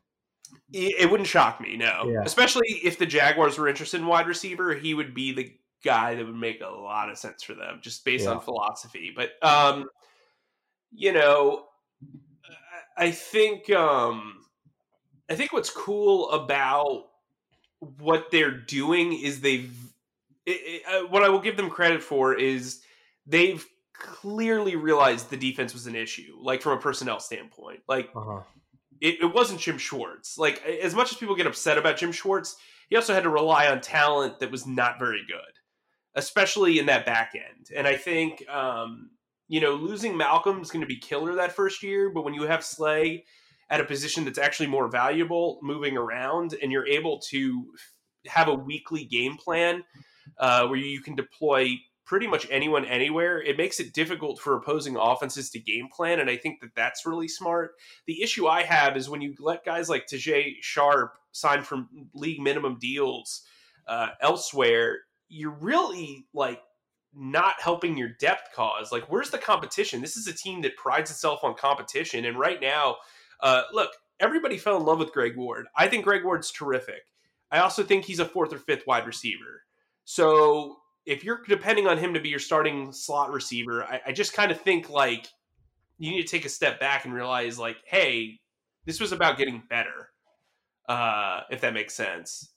It, 0.72 1.00
it 1.00 1.10
wouldn't 1.10 1.28
shock 1.28 1.60
me, 1.60 1.76
no. 1.76 2.04
Yeah. 2.08 2.22
Especially 2.24 2.68
if 2.84 2.98
the 2.98 3.06
Jaguars 3.06 3.58
were 3.58 3.68
interested 3.68 4.00
in 4.00 4.06
wide 4.06 4.26
receiver, 4.26 4.74
he 4.74 4.94
would 4.94 5.14
be 5.14 5.32
the 5.32 5.52
guy 5.84 6.14
that 6.14 6.24
would 6.24 6.34
make 6.34 6.60
a 6.60 6.68
lot 6.68 7.10
of 7.10 7.18
sense 7.18 7.42
for 7.42 7.54
them, 7.54 7.78
just 7.82 8.04
based 8.04 8.26
on 8.26 8.40
philosophy. 8.40 9.12
But 9.14 9.32
um, 9.42 9.86
you 10.92 11.12
know, 11.12 11.66
I 12.96 13.06
I 13.06 13.10
think 13.10 13.70
um, 13.70 14.44
I 15.28 15.34
think 15.34 15.52
what's 15.52 15.70
cool 15.70 16.30
about 16.30 17.06
what 17.98 18.30
they're 18.30 18.56
doing 18.56 19.12
is 19.12 19.40
they've 19.40 19.83
it, 20.46 20.50
it, 20.50 20.82
uh, 20.86 21.06
what 21.08 21.22
I 21.22 21.28
will 21.28 21.40
give 21.40 21.56
them 21.56 21.70
credit 21.70 22.02
for 22.02 22.34
is 22.34 22.80
they've 23.26 23.64
clearly 23.94 24.76
realized 24.76 25.30
the 25.30 25.36
defense 25.36 25.72
was 25.72 25.86
an 25.86 25.94
issue, 25.94 26.36
like 26.40 26.62
from 26.62 26.76
a 26.78 26.80
personnel 26.80 27.20
standpoint. 27.20 27.80
Like 27.88 28.10
Uh-huh. 28.14 28.40
it, 29.00 29.20
it 29.22 29.34
wasn't 29.34 29.60
Jim 29.60 29.78
Schwartz. 29.78 30.36
Like 30.38 30.62
as 30.64 30.94
much 30.94 31.12
as 31.12 31.18
people 31.18 31.36
get 31.36 31.46
upset 31.46 31.78
about 31.78 31.96
Jim 31.96 32.12
Schwartz, 32.12 32.56
he 32.88 32.96
also 32.96 33.14
had 33.14 33.22
to 33.22 33.30
rely 33.30 33.68
on 33.68 33.80
talent 33.80 34.40
that 34.40 34.50
was 34.50 34.66
not 34.66 34.98
very 34.98 35.22
good, 35.26 35.58
especially 36.14 36.78
in 36.78 36.86
that 36.86 37.06
back 37.06 37.32
end. 37.34 37.68
And 37.74 37.86
I 37.86 37.96
think 37.96 38.46
um, 38.48 39.10
you 39.48 39.60
know 39.60 39.74
losing 39.74 40.16
Malcolm 40.16 40.60
is 40.60 40.70
going 40.70 40.82
to 40.82 40.86
be 40.86 40.98
killer 40.98 41.36
that 41.36 41.52
first 41.52 41.82
year, 41.82 42.10
but 42.10 42.24
when 42.24 42.34
you 42.34 42.42
have 42.42 42.64
Slay 42.64 43.24
at 43.70 43.80
a 43.80 43.84
position 43.84 44.24
that's 44.24 44.38
actually 44.38 44.66
more 44.66 44.88
valuable, 44.88 45.58
moving 45.62 45.96
around, 45.96 46.54
and 46.60 46.70
you're 46.70 46.86
able 46.86 47.18
to 47.30 47.64
have 48.26 48.48
a 48.48 48.54
weekly 48.54 49.04
game 49.04 49.36
plan 49.36 49.82
uh, 50.38 50.66
where 50.66 50.78
you 50.78 51.00
can 51.00 51.14
deploy 51.14 51.78
pretty 52.04 52.26
much 52.26 52.46
anyone 52.50 52.84
anywhere, 52.84 53.40
it 53.40 53.56
makes 53.56 53.80
it 53.80 53.94
difficult 53.94 54.38
for 54.38 54.56
opposing 54.56 54.96
offenses 54.96 55.50
to 55.50 55.58
game 55.58 55.88
plan. 55.94 56.20
And 56.20 56.28
I 56.28 56.36
think 56.36 56.60
that 56.60 56.74
that's 56.74 57.06
really 57.06 57.28
smart. 57.28 57.72
The 58.06 58.22
issue 58.22 58.46
I 58.46 58.62
have 58.62 58.96
is 58.96 59.08
when 59.08 59.22
you 59.22 59.34
let 59.38 59.64
guys 59.64 59.88
like 59.88 60.06
Tajae 60.06 60.56
Sharpe 60.60 61.14
sign 61.32 61.62
from 61.62 61.88
league 62.14 62.40
minimum 62.40 62.78
deals 62.78 63.42
uh, 63.88 64.08
elsewhere, 64.20 64.98
you're 65.28 65.50
really 65.50 66.26
like 66.34 66.60
not 67.16 67.54
helping 67.60 67.96
your 67.96 68.10
depth 68.20 68.54
cause. 68.54 68.92
Like, 68.92 69.10
where's 69.10 69.30
the 69.30 69.38
competition? 69.38 70.00
This 70.00 70.16
is 70.16 70.26
a 70.26 70.32
team 70.34 70.62
that 70.62 70.76
prides 70.76 71.10
itself 71.10 71.42
on 71.42 71.54
competition. 71.54 72.24
And 72.24 72.38
right 72.38 72.60
now, 72.60 72.96
uh, 73.40 73.62
look, 73.72 73.90
everybody 74.20 74.58
fell 74.58 74.76
in 74.76 74.84
love 74.84 74.98
with 74.98 75.12
Greg 75.12 75.36
Ward. 75.36 75.66
I 75.76 75.88
think 75.88 76.04
Greg 76.04 76.24
Ward's 76.24 76.50
terrific. 76.50 77.02
I 77.50 77.60
also 77.60 77.82
think 77.82 78.04
he's 78.04 78.18
a 78.18 78.24
fourth 78.24 78.52
or 78.52 78.58
fifth 78.58 78.86
wide 78.86 79.06
receiver. 79.06 79.63
So 80.04 80.76
if 81.06 81.24
you're 81.24 81.42
depending 81.48 81.86
on 81.86 81.98
him 81.98 82.14
to 82.14 82.20
be 82.20 82.28
your 82.28 82.38
starting 82.38 82.92
slot 82.92 83.32
receiver, 83.32 83.84
I, 83.84 84.00
I 84.06 84.12
just 84.12 84.32
kind 84.32 84.50
of 84.50 84.60
think 84.60 84.90
like 84.90 85.28
you 85.98 86.10
need 86.10 86.22
to 86.22 86.28
take 86.28 86.44
a 86.44 86.50
step 86.50 86.80
back 86.80 87.04
and 87.04 87.14
realize 87.14 87.58
like, 87.58 87.76
hey, 87.86 88.40
this 88.84 89.00
was 89.00 89.12
about 89.12 89.38
getting 89.38 89.62
better. 89.68 90.10
Uh, 90.88 91.40
if 91.50 91.62
that 91.62 91.72
makes 91.72 91.94
sense. 91.94 92.50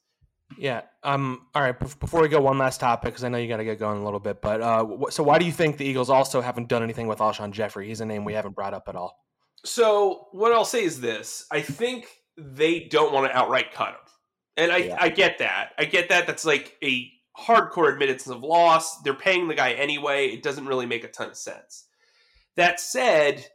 Yeah. 0.57 0.81
Um. 1.03 1.47
All 1.55 1.61
right. 1.61 1.77
Before 1.77 2.21
we 2.21 2.29
go, 2.29 2.39
one 2.39 2.57
last 2.57 2.79
topic 2.79 3.11
because 3.11 3.23
I 3.23 3.29
know 3.29 3.37
you 3.37 3.47
got 3.47 3.57
to 3.57 3.65
get 3.65 3.79
going 3.79 3.99
a 3.99 4.03
little 4.03 4.19
bit. 4.19 4.41
But 4.41 4.61
uh, 4.61 5.09
so 5.09 5.23
why 5.23 5.39
do 5.39 5.45
you 5.45 5.51
think 5.51 5.77
the 5.77 5.85
Eagles 5.85 6.09
also 6.09 6.41
haven't 6.41 6.69
done 6.69 6.83
anything 6.83 7.07
with 7.07 7.19
Alshon 7.19 7.51
Jeffery? 7.51 7.87
He's 7.87 8.01
a 8.01 8.05
name 8.05 8.23
we 8.23 8.33
haven't 8.33 8.55
brought 8.55 8.73
up 8.73 8.87
at 8.87 8.95
all. 8.95 9.17
So 9.65 10.27
what 10.31 10.53
I'll 10.53 10.65
say 10.65 10.83
is 10.83 11.01
this: 11.01 11.45
I 11.51 11.61
think 11.61 12.07
they 12.37 12.81
don't 12.81 13.13
want 13.13 13.29
to 13.29 13.37
outright 13.37 13.73
cut 13.73 13.89
him, 13.89 13.95
and 14.55 14.71
I, 14.71 14.77
Yeah. 14.77 14.97
I 14.99 15.09
get 15.09 15.39
that. 15.39 15.71
I 15.77 15.85
get 15.85 16.09
that. 16.09 16.27
That's 16.27 16.45
like 16.45 16.77
a 16.83 17.09
hardcore 17.39 17.91
admittance 17.91 18.27
of 18.27 18.41
loss. 18.43 19.01
They're 19.01 19.13
paying 19.13 19.47
the 19.47 19.55
guy 19.55 19.73
anyway. 19.73 20.27
It 20.27 20.43
doesn't 20.43 20.65
really 20.65 20.85
make 20.85 21.03
a 21.03 21.07
ton 21.09 21.29
of 21.29 21.37
sense. 21.37 21.85
That 22.55 22.79
said, 22.79 23.45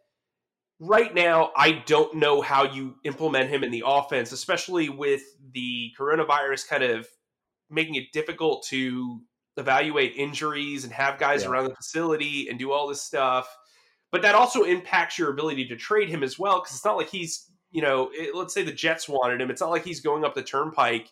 right 0.79 1.15
now 1.15 1.51
I 1.57 1.83
don't 1.87 2.17
know 2.17 2.41
how 2.41 2.65
you 2.65 2.97
implement 3.05 3.51
him 3.51 3.65
in 3.65 3.71
the 3.71 3.83
offense, 3.87 4.33
especially 4.33 4.89
with 4.89 5.23
the 5.53 5.91
coronavirus 5.99 6.69
kind 6.69 6.83
of 6.85 7.07
making 7.71 7.95
it 7.97 8.13
difficult 8.13 8.65
to 8.69 9.21
evaluate 9.57 10.15
injuries 10.17 10.85
and 10.85 10.93
have 10.93 11.19
guys 11.19 11.43
Yeah. 11.43 11.51
around 11.51 11.65
the 11.65 11.75
facility 11.75 12.49
and 12.49 12.59
do 12.59 12.73
all 12.73 12.89
this 12.89 13.03
stuff 13.03 13.55
but 14.11 14.23
that 14.23 14.35
also 14.35 14.63
impacts 14.63 15.19
your 15.19 15.31
ability 15.31 15.67
to 15.67 15.77
trade 15.77 16.09
him 16.09 16.23
as 16.23 16.39
well 16.39 16.61
because 16.61 16.75
it's 16.77 16.85
not 16.85 16.97
like 16.97 17.11
he's 17.11 17.51
you 17.71 17.83
know 17.83 18.09
it, 18.15 18.35
let's 18.35 18.55
say 18.55 18.63
the 18.63 18.73
jets 18.73 19.09
wanted 19.09 19.41
him 19.41 19.51
it's 19.51 19.61
not 19.61 19.71
like 19.71 19.85
he's 19.85 20.01
going 20.01 20.25
up 20.25 20.35
the 20.35 20.43
turnpike 20.43 21.11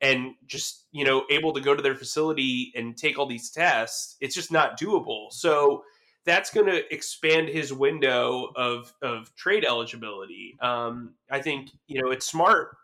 and 0.00 0.34
just 0.46 0.86
you 0.92 1.04
know 1.04 1.24
able 1.30 1.52
to 1.52 1.60
go 1.60 1.74
to 1.74 1.82
their 1.82 1.94
facility 1.94 2.72
and 2.74 2.96
take 2.96 3.18
all 3.18 3.26
these 3.26 3.50
tests 3.50 4.16
it's 4.20 4.34
just 4.34 4.52
not 4.52 4.78
doable. 4.78 5.32
So 5.32 5.84
that's 6.24 6.50
going 6.50 6.66
to 6.66 6.94
expand 6.94 7.48
his 7.48 7.72
window 7.72 8.52
of 8.56 8.92
of 9.02 9.34
trade 9.36 9.64
eligibility. 9.64 10.56
Um, 10.60 11.14
i 11.30 11.40
think 11.40 11.70
you 11.86 12.02
know 12.02 12.10
it's 12.10 12.26
smart. 12.26 12.76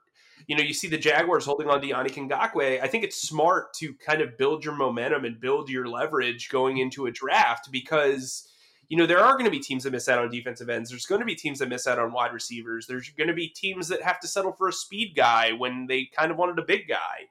You 0.47 0.57
know, 0.57 0.63
you 0.63 0.75
see 0.75 0.87
the 0.87 0.99
Jaguars 0.99 1.45
holding 1.45 1.69
on 1.69 1.81
to 1.81 1.89
Yannick 1.89 2.15
Ngakoue. 2.15 2.81
I 2.81 2.87
think 2.87 3.03
it's 3.03 3.21
smart 3.21 3.75
to 3.75 3.95
kind 3.95 4.21
of 4.21 4.39
build 4.39 4.65
your 4.65 4.75
momentum 4.75 5.25
and 5.25 5.41
build 5.41 5.69
your 5.69 5.89
leverage 5.89 6.51
going 6.51 6.79
into 6.79 7.07
a 7.07 7.11
draft 7.11 7.73
because 7.73 8.47
you 8.89 8.97
know, 8.97 9.07
there 9.07 9.21
are 9.21 9.33
going 9.33 9.45
to 9.45 9.51
be 9.51 9.59
teams 9.59 9.85
that 9.85 9.93
miss 9.93 10.09
out 10.09 10.19
on 10.19 10.31
defensive 10.31 10.69
ends. 10.69 10.91
There's 10.91 11.07
going 11.07 11.21
to 11.21 11.27
be 11.27 11.35
teams 11.35 11.59
that 11.59 11.69
miss 11.69 11.87
out 11.87 11.99
on 11.99 12.13
wide 12.13 12.33
receivers. 12.33 12.87
There's 12.87 13.11
going 13.11 13.29
to 13.29 13.35
be 13.35 13.49
teams 13.49 13.89
that 13.89 14.03
have 14.03 14.21
to 14.21 14.29
settle 14.29 14.53
for 14.53 14.69
a 14.69 14.73
speed 14.73 15.15
guy 15.17 15.53
when 15.53 15.87
they 15.87 16.09
kind 16.17 16.31
of 16.31 16.37
wanted 16.37 16.59
a 16.59 16.67
big 16.67 16.89
guy. 16.89 17.27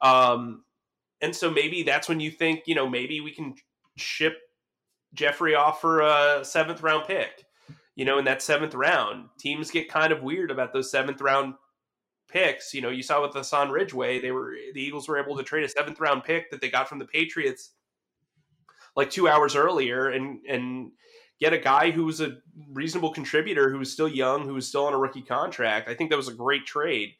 Um, 0.00 0.64
and 1.20 1.34
so 1.34 1.50
maybe 1.50 1.82
that's 1.82 2.08
when 2.08 2.20
you 2.20 2.30
think, 2.30 2.62
you 2.66 2.74
know, 2.74 2.88
maybe 2.88 3.20
we 3.20 3.32
can 3.32 3.54
ship 3.96 4.38
Jeffery 5.14 5.54
off 5.54 5.80
for 5.80 6.00
a 6.00 6.44
seventh 6.44 6.82
round 6.82 7.06
pick. 7.06 7.44
You 7.96 8.04
know, 8.04 8.18
in 8.18 8.24
that 8.26 8.42
seventh 8.42 8.74
round, 8.74 9.28
teams 9.40 9.72
get 9.72 9.88
kind 9.88 10.12
of 10.12 10.22
weird 10.22 10.52
about 10.52 10.72
those 10.72 10.90
seventh 10.90 11.20
round 11.20 11.54
picks. 12.28 12.72
You 12.72 12.80
know, 12.80 12.90
you 12.90 13.02
saw 13.02 13.22
with 13.22 13.34
Hassan 13.34 13.70
Ridgeway, 13.70 14.20
they 14.20 14.30
were 14.30 14.54
the 14.72 14.80
Eagles 14.80 15.08
were 15.08 15.18
able 15.18 15.36
to 15.36 15.42
trade 15.42 15.64
a 15.64 15.68
seventh 15.68 15.98
round 15.98 16.22
pick 16.22 16.50
that 16.50 16.60
they 16.60 16.70
got 16.70 16.88
from 16.88 17.00
the 17.00 17.06
Patriots 17.06 17.70
like 18.98 19.10
two 19.10 19.28
hours 19.28 19.54
earlier 19.54 20.08
and 20.08 20.40
and 20.46 20.90
get 21.40 21.52
a 21.52 21.58
guy 21.58 21.92
who 21.92 22.04
was 22.04 22.20
a 22.20 22.36
reasonable 22.72 23.12
contributor 23.12 23.70
who 23.70 23.78
was 23.78 23.92
still 23.92 24.08
young, 24.08 24.44
who 24.44 24.54
was 24.54 24.66
still 24.66 24.86
on 24.86 24.92
a 24.92 24.98
rookie 24.98 25.22
contract. 25.22 25.88
I 25.88 25.94
think 25.94 26.10
that 26.10 26.16
was 26.16 26.26
a 26.26 26.34
great 26.34 26.66
trade. 26.66 27.10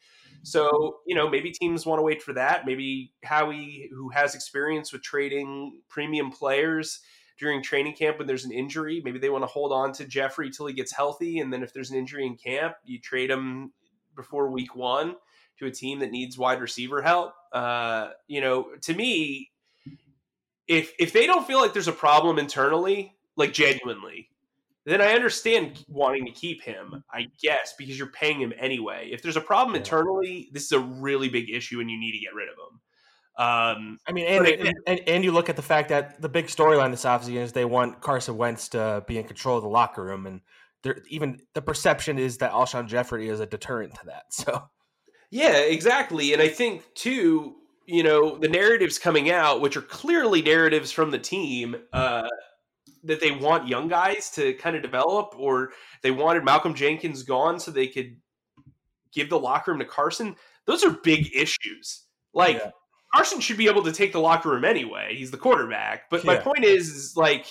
So, 0.42 0.98
you 1.06 1.14
know, 1.14 1.28
maybe 1.28 1.52
teams 1.52 1.86
want 1.86 2.00
to 2.00 2.02
wait 2.02 2.20
for 2.20 2.32
that. 2.32 2.66
Maybe 2.66 3.12
Howie, 3.24 3.88
who 3.92 4.08
has 4.08 4.34
experience 4.34 4.92
with 4.92 5.02
trading 5.02 5.80
premium 5.88 6.32
players 6.32 7.00
during 7.38 7.62
training 7.62 7.94
camp 7.94 8.18
when 8.18 8.26
there's 8.26 8.44
an 8.44 8.50
injury, 8.50 9.00
maybe 9.04 9.20
they 9.20 9.30
want 9.30 9.42
to 9.42 9.48
hold 9.48 9.72
on 9.72 9.92
to 9.92 10.04
Jeffery 10.04 10.50
till 10.50 10.66
he 10.66 10.74
gets 10.74 10.92
healthy. 10.92 11.38
And 11.38 11.52
then 11.52 11.62
if 11.62 11.72
there's 11.72 11.92
an 11.92 11.96
injury 11.96 12.26
in 12.26 12.36
camp, 12.36 12.74
you 12.84 12.98
trade 12.98 13.30
him 13.30 13.72
before 14.16 14.50
week 14.50 14.74
one 14.74 15.14
to 15.60 15.66
a 15.66 15.70
team 15.70 16.00
that 16.00 16.10
needs 16.10 16.36
wide 16.36 16.60
receiver 16.60 17.02
help. 17.02 17.34
Uh, 17.52 18.10
you 18.26 18.40
know, 18.40 18.66
to 18.82 18.94
me, 18.94 19.50
if 20.68 20.92
if 20.98 21.12
they 21.12 21.26
don't 21.26 21.46
feel 21.46 21.60
like 21.60 21.72
there's 21.72 21.88
a 21.88 21.92
problem 21.92 22.38
internally, 22.38 23.16
like 23.36 23.52
genuinely, 23.52 24.30
then 24.84 25.00
I 25.00 25.12
understand 25.14 25.84
wanting 25.88 26.26
to 26.26 26.32
keep 26.32 26.62
him, 26.62 27.02
I 27.12 27.26
guess, 27.42 27.74
because 27.78 27.98
you're 27.98 28.08
paying 28.12 28.40
him 28.40 28.52
anyway. 28.58 29.10
If 29.12 29.22
there's 29.22 29.36
a 29.36 29.40
problem 29.40 29.74
Yeah. 29.74 29.80
internally, 29.80 30.48
this 30.52 30.64
is 30.64 30.72
a 30.72 30.80
really 30.80 31.28
big 31.28 31.50
issue 31.50 31.80
and 31.80 31.90
you 31.90 31.98
need 31.98 32.12
to 32.12 32.18
get 32.18 32.34
rid 32.34 32.48
of 32.48 32.54
him. 32.54 32.80
Um, 33.38 33.98
I 34.06 34.12
mean, 34.12 34.26
and, 34.26 34.46
and, 34.46 34.74
and 34.86 35.00
and 35.06 35.24
you 35.24 35.30
look 35.30 35.48
at 35.48 35.54
the 35.54 35.62
fact 35.62 35.90
that 35.90 36.20
the 36.20 36.28
big 36.28 36.46
storyline 36.46 36.90
this 36.90 37.04
offseason 37.04 37.36
is 37.36 37.52
they 37.52 37.64
want 37.64 38.00
Carson 38.00 38.36
Wentz 38.36 38.68
to 38.70 39.04
be 39.06 39.16
in 39.16 39.24
control 39.24 39.56
of 39.56 39.62
the 39.62 39.68
locker 39.68 40.02
room, 40.02 40.26
and 40.26 40.40
there, 40.82 41.02
even 41.08 41.38
the 41.54 41.62
perception 41.62 42.18
is 42.18 42.38
that 42.38 42.50
Alshon 42.50 42.88
Jeffery 42.88 43.28
is 43.28 43.38
a 43.38 43.46
deterrent 43.46 43.94
to 43.94 44.06
that. 44.06 44.24
So 44.32 44.68
Yeah, 45.30 45.58
exactly. 45.58 46.32
And 46.32 46.42
I 46.42 46.48
think 46.48 46.82
too, 46.94 47.56
you 47.88 48.02
know, 48.02 48.36
the 48.36 48.48
narratives 48.48 48.98
coming 48.98 49.30
out, 49.30 49.62
which 49.62 49.74
are 49.74 49.82
clearly 49.82 50.42
narratives 50.42 50.92
from 50.92 51.10
the 51.10 51.18
team, 51.18 51.74
uh, 51.94 52.28
that 53.02 53.18
they 53.18 53.30
want 53.30 53.66
young 53.66 53.88
guys 53.88 54.28
to 54.32 54.52
kind 54.54 54.76
of 54.76 54.82
develop, 54.82 55.34
or 55.38 55.70
they 56.02 56.10
wanted 56.10 56.44
Malcolm 56.44 56.74
Jenkins 56.74 57.22
gone 57.22 57.58
so 57.58 57.70
they 57.70 57.86
could 57.86 58.18
give 59.10 59.30
the 59.30 59.38
locker 59.38 59.70
room 59.70 59.78
to 59.78 59.86
Carson. 59.86 60.36
Those 60.66 60.84
are 60.84 60.90
big 60.90 61.34
issues. 61.34 62.04
Like 62.34 62.56
Yeah. 62.56 62.72
Carson 63.14 63.40
should 63.40 63.56
be 63.56 63.68
able 63.68 63.82
to 63.84 63.92
take 63.92 64.12
the 64.12 64.20
locker 64.20 64.50
room 64.50 64.66
anyway. 64.66 65.14
He's 65.16 65.30
the 65.30 65.38
quarterback. 65.38 66.10
But 66.10 66.26
my 66.26 66.36
point 66.36 66.64
is, 66.64 66.90
is 66.90 67.16
like 67.16 67.46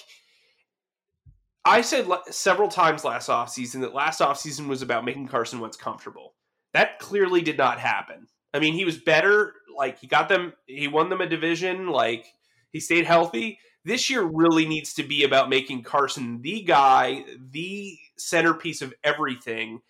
I 1.66 1.82
said 1.82 2.08
several 2.30 2.70
times 2.70 3.04
last 3.04 3.28
offseason 3.28 3.82
that 3.82 3.96
last 3.96 4.22
offseason 4.22 4.68
was 4.68 4.84
about 4.84 5.04
making 5.04 5.30
Carson 5.30 5.60
Wentz 5.60 5.78
comfortable. 5.78 6.36
That 6.74 7.00
clearly 7.00 7.42
did 7.42 7.58
not 7.58 7.80
happen. 7.80 8.28
I 8.54 8.60
mean, 8.60 8.74
he 8.74 8.86
was 8.86 8.98
better. 8.98 9.54
Like, 9.78 10.00
he 10.00 10.08
got 10.08 10.30
them, 10.30 10.54
he 10.66 10.88
won 10.88 11.10
them 11.10 11.22
a 11.22 11.28
division. 11.28 11.88
Like, 11.88 12.34
he 12.72 12.80
stayed 12.80 13.06
healthy. 13.06 13.60
This 13.86 14.10
year 14.10 14.24
really 14.24 14.68
needs 14.68 14.94
to 14.96 15.04
be 15.04 15.24
about 15.24 15.50
making 15.50 15.84
Carson 15.84 16.42
the 16.42 16.62
guy, 16.62 17.24
the 17.52 17.98
centerpiece 18.18 18.82
of 18.82 18.94
everything. 19.04 19.82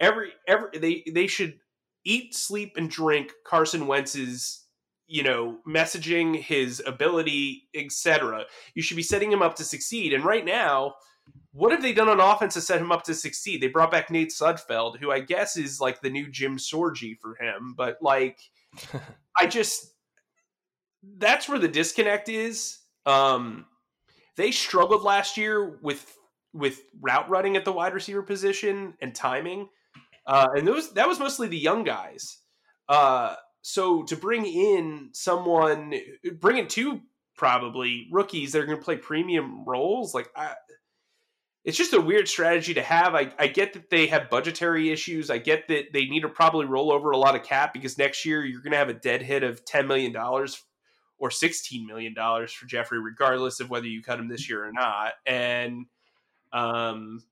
Every, 0.00 0.32
every, 0.48 0.78
they, 0.78 1.04
they 1.12 1.26
should 1.26 1.60
eat, 2.04 2.34
sleep, 2.34 2.76
and 2.76 2.90
drink 2.90 3.32
Carson 3.46 3.86
Wentz's, 3.86 4.64
you 5.06 5.22
know, 5.22 5.58
messaging, 5.68 6.36
his 6.36 6.82
ability, 6.84 7.68
etc. 7.74 8.44
You 8.74 8.82
should 8.82 8.96
be 8.96 9.02
setting 9.02 9.30
him 9.30 9.42
up 9.42 9.54
to 9.56 9.64
succeed. 9.64 10.12
And 10.12 10.24
right 10.24 10.44
now, 10.44 10.94
what 11.52 11.70
have 11.70 11.82
they 11.82 11.92
done 11.92 12.08
on 12.08 12.20
offense 12.20 12.54
to 12.54 12.60
set 12.60 12.80
him 12.80 12.90
up 12.90 13.04
to 13.04 13.14
succeed? 13.14 13.60
They 13.60 13.68
brought 13.68 13.92
back 13.92 14.10
Nate 14.10 14.30
Sudfeld, 14.30 14.98
who 14.98 15.12
I 15.12 15.20
guess 15.20 15.56
is 15.56 15.80
like 15.80 16.00
the 16.00 16.10
new 16.10 16.28
Jim 16.28 16.56
Sorgi 16.56 17.16
for 17.18 17.36
him, 17.36 17.74
but 17.76 17.98
like 18.02 18.40
I 19.38 19.46
just 19.46 19.92
that's 21.18 21.48
where 21.48 21.58
the 21.58 21.68
disconnect 21.68 22.28
is. 22.28 22.78
Um 23.06 23.66
they 24.36 24.50
struggled 24.50 25.02
last 25.02 25.36
year 25.36 25.78
with 25.82 26.16
with 26.52 26.80
route 27.00 27.28
running 27.28 27.56
at 27.56 27.64
the 27.64 27.72
wide 27.72 27.94
receiver 27.94 28.22
position 28.22 28.94
and 29.00 29.14
timing. 29.14 29.68
Uh 30.26 30.48
and 30.54 30.66
those 30.66 30.92
that 30.94 31.08
was 31.08 31.18
mostly 31.18 31.48
the 31.48 31.58
young 31.58 31.84
guys. 31.84 32.38
Uh 32.88 33.34
so 33.62 34.02
to 34.04 34.16
bring 34.16 34.44
in 34.44 35.08
someone, 35.12 35.94
bring 36.38 36.58
in 36.58 36.68
two 36.68 37.00
probably 37.34 38.08
rookies 38.12 38.52
that 38.52 38.60
are 38.60 38.66
going 38.66 38.78
to 38.78 38.84
play 38.84 38.96
premium 38.96 39.64
roles, 39.64 40.14
like 40.14 40.28
I, 40.36 40.54
it's 41.64 41.78
just 41.78 41.94
a 41.94 42.00
weird 42.00 42.28
strategy 42.28 42.74
to 42.74 42.82
have. 42.82 43.14
I, 43.14 43.32
I 43.38 43.46
get 43.46 43.72
that 43.72 43.88
they 43.88 44.06
have 44.08 44.28
budgetary 44.28 44.90
issues. 44.90 45.30
I 45.30 45.38
get 45.38 45.66
that 45.68 45.92
they 45.92 46.04
need 46.04 46.20
to 46.20 46.28
probably 46.28 46.66
roll 46.66 46.92
over 46.92 47.10
a 47.10 47.16
lot 47.16 47.34
of 47.34 47.42
cap 47.42 47.72
because 47.72 47.96
next 47.96 48.26
year 48.26 48.44
you're 48.44 48.60
going 48.60 48.72
to 48.72 48.78
have 48.78 48.90
a 48.90 48.94
dead 48.94 49.22
hit 49.22 49.42
of 49.42 49.64
ten 49.64 49.86
million 49.86 50.12
dollars 50.12 50.62
or 51.18 51.30
sixteen 51.30 51.86
million 51.86 52.12
dollars 52.12 52.52
for 52.52 52.66
Jeffery, 52.66 52.98
regardless 52.98 53.60
of 53.60 53.70
whether 53.70 53.86
you 53.86 54.02
cut 54.02 54.18
him 54.18 54.28
this 54.28 54.48
year 54.48 54.62
or 54.62 54.72
not. 54.72 55.14
And 55.26 55.86
um, 56.52 57.22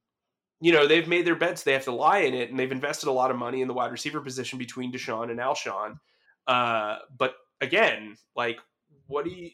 you 0.62 0.72
know 0.72 0.86
they've 0.86 1.08
made 1.08 1.26
their 1.26 1.36
bets; 1.36 1.62
they 1.62 1.74
have 1.74 1.84
to 1.84 1.92
lie 1.92 2.20
in 2.20 2.32
it, 2.32 2.48
and 2.48 2.58
they've 2.58 2.72
invested 2.72 3.10
a 3.10 3.12
lot 3.12 3.30
of 3.30 3.36
money 3.36 3.60
in 3.60 3.68
the 3.68 3.74
wide 3.74 3.92
receiver 3.92 4.20
position 4.22 4.58
between 4.58 4.92
DeSean 4.92 5.30
and 5.30 5.40
Alshon. 5.40 5.98
Uh, 6.46 6.98
but 7.18 7.34
again, 7.60 8.16
like, 8.34 8.58
what 9.08 9.26
do 9.26 9.30
you? 9.30 9.50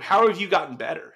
How 0.00 0.28
have 0.28 0.40
you 0.40 0.46
gotten 0.46 0.76
better? 0.76 1.14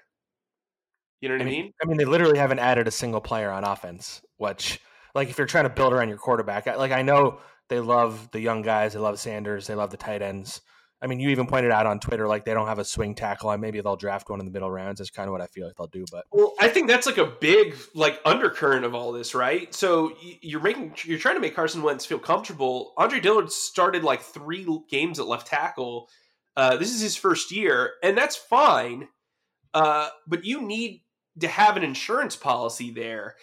You 1.21 1.29
know 1.29 1.35
what 1.37 1.43
I 1.43 1.45
mean, 1.45 1.55
I 1.55 1.63
mean? 1.63 1.73
I 1.83 1.87
mean, 1.87 1.97
they 1.99 2.05
literally 2.05 2.39
haven't 2.39 2.61
added 2.61 2.89
a 2.89 2.91
single 2.91 3.21
player 3.21 3.51
on 3.51 3.65
offense. 3.65 4.23
Which, 4.39 4.81
like, 5.15 5.29
if 5.29 5.39
you're 5.39 5.47
trying 5.47 5.65
to 5.65 5.71
build 5.71 5.93
around 5.93 6.09
your 6.09 6.19
quarterback, 6.19 6.67
like 6.67 6.93
I 6.93 7.03
know 7.03 7.41
they 7.69 7.81
love 7.81 8.31
the 8.33 8.41
young 8.41 8.63
guys, 8.63 8.95
they 8.95 8.99
love 9.01 9.19
Sanders, 9.19 9.67
they 9.67 9.75
love 9.75 9.91
the 9.91 9.97
tight 9.97 10.23
ends. 10.23 10.61
I 11.03 11.07
mean, 11.07 11.19
you 11.19 11.31
even 11.31 11.47
pointed 11.47 11.71
out 11.71 11.87
on 11.87 11.99
Twitter 11.99 12.29
like 12.29 12.45
they 12.45 12.53
don't 12.53 12.67
have 12.67 12.79
a 12.79 12.85
swing 12.85 13.15
tackle, 13.15 13.51
and 13.51 13.61
maybe 13.61 13.81
they'll 13.81 13.97
draft 13.97 14.29
one 14.29 14.39
in 14.39 14.45
the 14.45 14.53
middle 14.53 14.71
rounds. 14.71 14.99
That's 14.99 15.11
kind 15.11 15.29
of 15.29 15.33
what 15.33 15.41
I 15.41 15.47
feel 15.47 15.67
like 15.67 15.77
they'll 15.77 15.87
do. 15.87 16.05
But 16.13 16.27
well, 16.31 16.53
I 16.61 16.69
think 16.69 16.89
that's 16.89 17.07
like 17.07 17.17
a 17.17 17.25
big 17.25 17.75
like 17.95 18.21
undercurrent 18.27 18.85
of 18.85 18.95
all 18.95 19.11
this, 19.13 19.35
right? 19.35 19.75
So 19.75 20.13
you're 20.43 20.61
making 20.61 20.95
you're 21.05 21.19
trying 21.19 21.37
to 21.37 21.41
make 21.41 21.57
Carson 21.57 21.83
Wentz 21.83 22.05
feel 22.05 22.19
comfortable. 22.19 22.93
Andre 22.99 23.19
Dillard 23.19 23.51
started 23.51 24.05
like 24.05 24.21
three 24.21 24.67
games 24.91 25.19
at 25.19 25.27
left 25.27 25.47
tackle. 25.47 26.11
Uh, 26.55 26.77
this 26.77 26.95
is 26.95 27.01
his 27.01 27.17
first 27.17 27.51
year, 27.51 27.93
and 28.03 28.17
that's 28.17 28.37
fine. 28.37 29.09
Uh, 29.73 30.09
but 30.27 30.45
you 30.45 30.61
need 30.61 31.03
to 31.41 31.49
have 31.49 31.77
an 31.77 31.85
insurance 31.85 32.37
policy 32.37 32.91
there. 32.91 33.37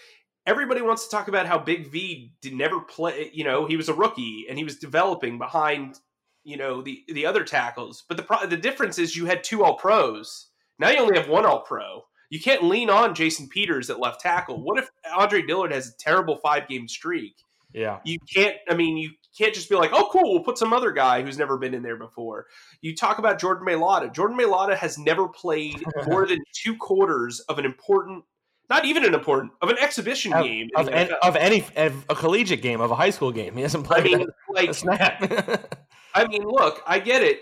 Everybody 0.46 0.82
wants 0.82 1.06
to 1.06 1.12
talk 1.12 1.28
about 1.28 1.46
how 1.46 1.60
Big 1.60 1.92
V 1.92 2.32
did 2.42 2.54
never 2.54 2.80
play. 2.80 3.30
You 3.34 3.44
know, 3.44 3.66
he 3.66 3.76
was 3.76 3.90
a 3.90 3.94
rookie 3.94 4.46
and 4.50 4.58
he 4.58 4.64
was 4.64 4.78
developing 4.78 5.38
behind 5.38 6.00
you 6.48 6.56
know 6.56 6.82
the 6.82 7.04
the 7.10 7.26
other 7.26 7.44
tackles. 7.44 8.06
But 8.08 8.16
the 8.18 8.24
pro- 8.24 8.48
the 8.48 8.58
difference 8.58 8.98
is 8.98 9.16
you 9.16 9.26
had 9.26 9.44
two 9.44 9.64
All 9.64 9.76
Pros. 9.76 10.48
Now 10.80 10.90
you 10.90 11.00
only 11.00 11.18
have 11.18 11.28
one 11.28 11.46
All 11.46 11.62
Pro. 11.62 12.04
You 12.30 12.40
can't 12.40 12.64
lean 12.64 12.90
on 12.90 13.14
Jason 13.14 13.50
Peters 13.50 13.90
at 13.90 14.00
left 14.00 14.22
tackle. 14.22 14.64
What 14.64 14.80
if 14.80 14.90
Andre 15.18 15.42
Dillard 15.42 15.74
has 15.74 15.90
a 15.90 15.98
terrible 15.98 16.38
five 16.38 16.68
game 16.68 16.88
streak? 16.88 17.36
Yeah, 17.78 18.00
you 18.04 18.18
can't. 18.34 18.56
I 18.68 18.74
mean, 18.74 18.98
you 18.98 19.12
can't 19.38 19.54
just 19.54 19.70
be 19.70 19.76
like, 19.76 19.92
"Oh, 19.94 20.10
cool, 20.12 20.34
we'll 20.34 20.44
put 20.44 20.58
some 20.58 20.74
other 20.74 20.92
guy 20.92 21.22
who's 21.22 21.38
never 21.38 21.60
been 21.60 21.76
in 21.76 21.84
there 21.84 21.96
before." 21.96 22.48
You 22.82 22.96
talk 22.96 23.20
about 23.20 23.40
Jordan 23.40 23.68
Mailata. 23.68 24.12
Jordan 24.12 24.36
Mailata 24.36 24.76
has 24.76 24.98
never 24.98 25.28
played 25.28 25.84
more 26.08 26.26
than 26.26 26.40
two 26.54 26.76
quarters 26.76 27.40
of 27.42 27.60
an 27.60 27.66
important 27.66 28.24
not 28.68 28.84
even 28.84 29.06
an 29.06 29.14
important 29.14 29.52
of 29.62 29.70
an 29.70 29.78
exhibition 29.78 30.34
of, 30.34 30.44
game 30.44 30.70
of, 30.76 30.90
any, 30.90 31.12
of 31.22 31.36
any 31.36 31.64
of 31.76 32.06
a 32.10 32.16
collegiate 32.16 32.64
game 32.64 32.82
of 32.82 32.90
a 32.90 32.96
high 32.96 33.12
school 33.12 33.32
game. 33.32 33.56
He 33.56 33.62
hasn't 33.62 33.86
played. 33.86 34.08
I 34.08 34.18
mean, 34.18 34.28
like 34.50 34.74
snap. 34.74 35.86
I 36.16 36.28
mean, 36.28 36.44
look, 36.44 36.82
I 36.88 36.98
get 36.98 37.22
it. 37.22 37.42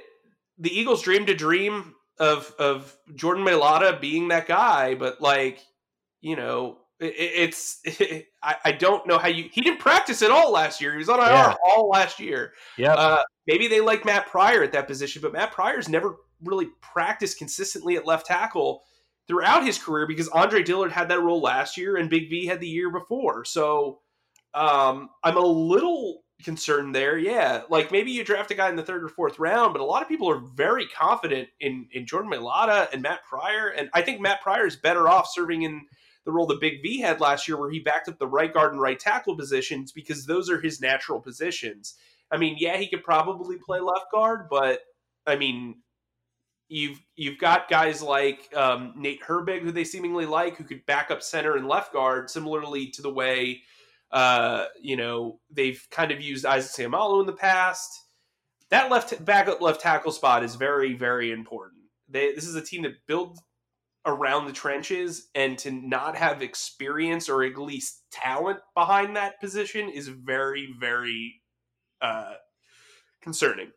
The 0.57 0.77
Eagles 0.77 1.01
dreamed 1.01 1.29
a 1.29 1.35
dream 1.35 1.93
of 2.19 2.53
of 2.59 2.93
Jordan 3.15 3.45
Mailata 3.45 4.01
being 4.01 4.27
that 4.27 4.47
guy, 4.47 4.95
but 4.95 5.21
like, 5.21 5.59
you 6.19 6.35
know, 6.35 6.77
it's 7.13 7.79
it, 7.83 8.27
I, 8.43 8.55
I 8.65 8.71
don't 8.71 9.05
know 9.07 9.17
how 9.17 9.27
you 9.27 9.49
he 9.51 9.61
didn't 9.61 9.79
practice 9.79 10.21
at 10.21 10.31
all 10.31 10.51
last 10.51 10.81
year. 10.81 10.91
He 10.91 10.97
was 10.97 11.09
on 11.09 11.19
IR 11.19 11.25
yeah. 11.25 11.55
all 11.65 11.89
last 11.89 12.19
year. 12.19 12.53
Yeah. 12.77 12.93
Uh, 12.93 13.23
maybe 13.47 13.67
they 13.67 13.81
like 13.81 14.05
Matt 14.05 14.27
Pryor 14.27 14.63
at 14.63 14.71
that 14.73 14.87
position, 14.87 15.21
but 15.21 15.33
Matt 15.33 15.51
Pryor's 15.51 15.89
never 15.89 16.15
really 16.43 16.67
practiced 16.81 17.37
consistently 17.37 17.95
at 17.95 18.05
left 18.05 18.25
tackle 18.25 18.83
throughout 19.27 19.65
his 19.65 19.77
career 19.77 20.07
because 20.07 20.27
Andre 20.29 20.61
Dillard 20.61 20.91
had 20.91 21.09
that 21.09 21.21
role 21.21 21.41
last 21.41 21.77
year 21.77 21.97
and 21.97 22.09
Big 22.09 22.29
V 22.29 22.45
had 22.45 22.59
the 22.59 22.67
year 22.67 22.91
before. 22.91 23.45
So 23.45 23.99
um, 24.53 25.09
I'm 25.23 25.37
a 25.37 25.45
little 25.45 26.23
concerned 26.43 26.93
there. 26.93 27.17
Yeah, 27.17 27.63
like 27.69 27.91
maybe 27.91 28.11
you 28.11 28.23
draft 28.23 28.51
a 28.51 28.55
guy 28.55 28.69
in 28.69 28.75
the 28.75 28.83
third 28.83 29.03
or 29.03 29.09
fourth 29.09 29.39
round, 29.39 29.73
but 29.73 29.81
a 29.81 29.85
lot 29.85 30.01
of 30.01 30.07
people 30.07 30.29
are 30.29 30.39
very 30.55 30.87
confident 30.87 31.49
in 31.59 31.87
in 31.91 32.05
Jordan 32.05 32.31
Mailata 32.31 32.91
and 32.93 33.01
Matt 33.01 33.23
Pryor, 33.23 33.69
and 33.69 33.89
I 33.93 34.01
think 34.01 34.21
Matt 34.21 34.41
Pryor 34.41 34.65
is 34.65 34.75
better 34.75 35.07
off 35.07 35.29
serving 35.31 35.63
in 35.63 35.85
the 36.25 36.31
role 36.31 36.47
that 36.47 36.59
Big 36.59 36.81
V 36.81 36.99
had 36.99 37.21
last 37.21 37.47
year, 37.47 37.57
where 37.57 37.69
he 37.69 37.79
backed 37.79 38.09
up 38.09 38.19
the 38.19 38.27
right 38.27 38.53
guard 38.53 38.73
and 38.73 38.81
right 38.81 38.99
tackle 38.99 39.37
positions 39.37 39.91
because 39.91 40.25
those 40.25 40.49
are 40.49 40.59
his 40.59 40.81
natural 40.81 41.19
positions. 41.19 41.95
I 42.31 42.37
mean, 42.37 42.55
yeah, 42.59 42.77
he 42.77 42.87
could 42.87 43.03
probably 43.03 43.57
play 43.57 43.79
left 43.79 44.11
guard, 44.11 44.47
but 44.49 44.79
I 45.25 45.35
mean, 45.35 45.81
you've 46.67 46.99
you've 47.15 47.37
got 47.37 47.69
guys 47.69 48.01
like 48.01 48.49
um, 48.55 48.93
Nate 48.95 49.21
Herbig, 49.21 49.61
who 49.61 49.71
they 49.71 49.83
seemingly 49.83 50.25
like, 50.25 50.57
who 50.57 50.63
could 50.63 50.85
back 50.85 51.11
up 51.11 51.21
center 51.21 51.55
and 51.55 51.67
left 51.67 51.93
guard, 51.93 52.29
similarly 52.29 52.89
to 52.91 53.01
the 53.01 53.13
way 53.13 53.61
uh, 54.11 54.65
you 54.81 54.95
know, 54.95 55.39
they've 55.51 55.85
kind 55.91 56.11
of 56.11 56.21
used 56.21 56.45
Isaac 56.45 56.71
Seumalo 56.71 57.19
in 57.19 57.25
the 57.25 57.33
past. 57.33 57.91
That 58.69 58.89
left 58.89 59.23
backup 59.23 59.61
left 59.61 59.81
tackle 59.81 60.11
spot 60.11 60.43
is 60.43 60.55
very, 60.55 60.93
very 60.93 61.31
important. 61.31 61.81
They, 62.09 62.33
this 62.33 62.47
is 62.47 62.55
a 62.55 62.61
team 62.61 62.83
that 62.83 63.05
builds 63.07 63.41
around 64.05 64.45
the 64.45 64.53
trenches, 64.53 65.29
and 65.35 65.57
to 65.59 65.71
not 65.71 66.15
have 66.15 66.41
experience 66.41 67.29
or 67.29 67.43
at 67.43 67.57
least 67.57 68.03
talent 68.11 68.59
behind 68.75 69.15
that 69.15 69.39
position 69.39 69.89
is 69.89 70.07
very, 70.07 70.73
very 70.79 71.41
uh, 72.01 72.33
concerning. 73.21 73.71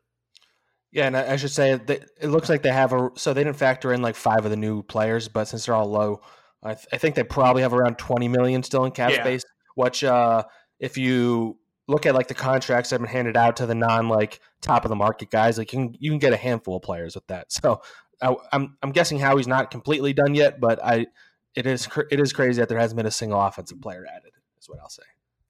Yeah, 0.91 1.07
and 1.07 1.17
I 1.17 1.37
should 1.37 1.51
say 1.51 1.75
that 1.75 2.11
it 2.21 2.29
looks 2.29 2.49
like 2.49 2.63
they 2.63 2.73
have 2.73 2.93
a. 2.93 3.11
So 3.17 3.35
they 3.35 3.45
didn't 3.45 3.59
factor 3.59 3.93
in 3.93 4.01
like 4.03 4.17
five 4.17 4.45
of 4.45 4.51
the 4.51 4.57
new 4.57 4.83
players, 4.83 5.29
but 5.29 5.45
since 5.47 5.67
they're 5.67 5.75
all 5.75 5.91
low, 5.91 6.23
I, 6.63 6.75
th- 6.75 6.87
I 6.93 6.97
think 6.97 7.15
they 7.15 7.25
probably 7.25 7.63
have 7.63 7.75
around 7.75 7.99
twenty 7.99 8.29
million 8.29 8.63
still 8.63 8.85
in 8.85 8.93
cap 8.93 9.11
yeah. 9.11 9.23
space 9.23 9.45
which 9.79 10.03
uh, 10.03 10.43
if 10.81 10.99
you 10.99 11.57
look 11.87 12.05
at 12.05 12.13
like 12.13 12.27
the 12.27 12.35
contracts 12.35 12.91
that 12.91 12.95
have 12.95 13.03
been 13.03 13.15
handed 13.15 13.37
out 13.37 13.57
to 13.59 13.65
the 13.65 13.77
non 13.77 14.09
like 14.09 14.41
top 14.61 14.85
of 14.85 14.89
the 14.89 14.97
market 14.97 15.31
guys, 15.31 15.57
like 15.57 15.73
you 15.73 15.79
can 15.79 15.97
you 16.01 16.11
can 16.11 16.19
get 16.19 16.33
a 16.33 16.37
handful 16.37 16.77
of 16.77 16.83
players 16.83 17.15
with 17.15 17.25
that. 17.29 17.47
So 17.63 17.81
I, 18.21 18.35
I'm 18.53 18.77
I'm 18.83 18.93
guessing 18.93 19.19
Howie's 19.19 19.47
not 19.47 19.71
completely 19.71 20.13
done 20.13 20.35
yet, 20.35 20.61
but 20.61 20.85
I 20.85 21.07
it 21.55 21.67
is 21.67 21.89
it 22.11 22.21
is 22.21 22.33
crazy 22.33 22.61
that 22.61 22.69
there 22.69 22.79
hasn't 22.79 22.97
been 22.97 23.07
a 23.07 23.11
single 23.11 23.41
offensive 23.41 23.81
player 23.81 24.07
added. 24.07 24.33
Is 24.61 24.69
what 24.69 24.81
I'll 24.81 24.89
say. 24.89 25.05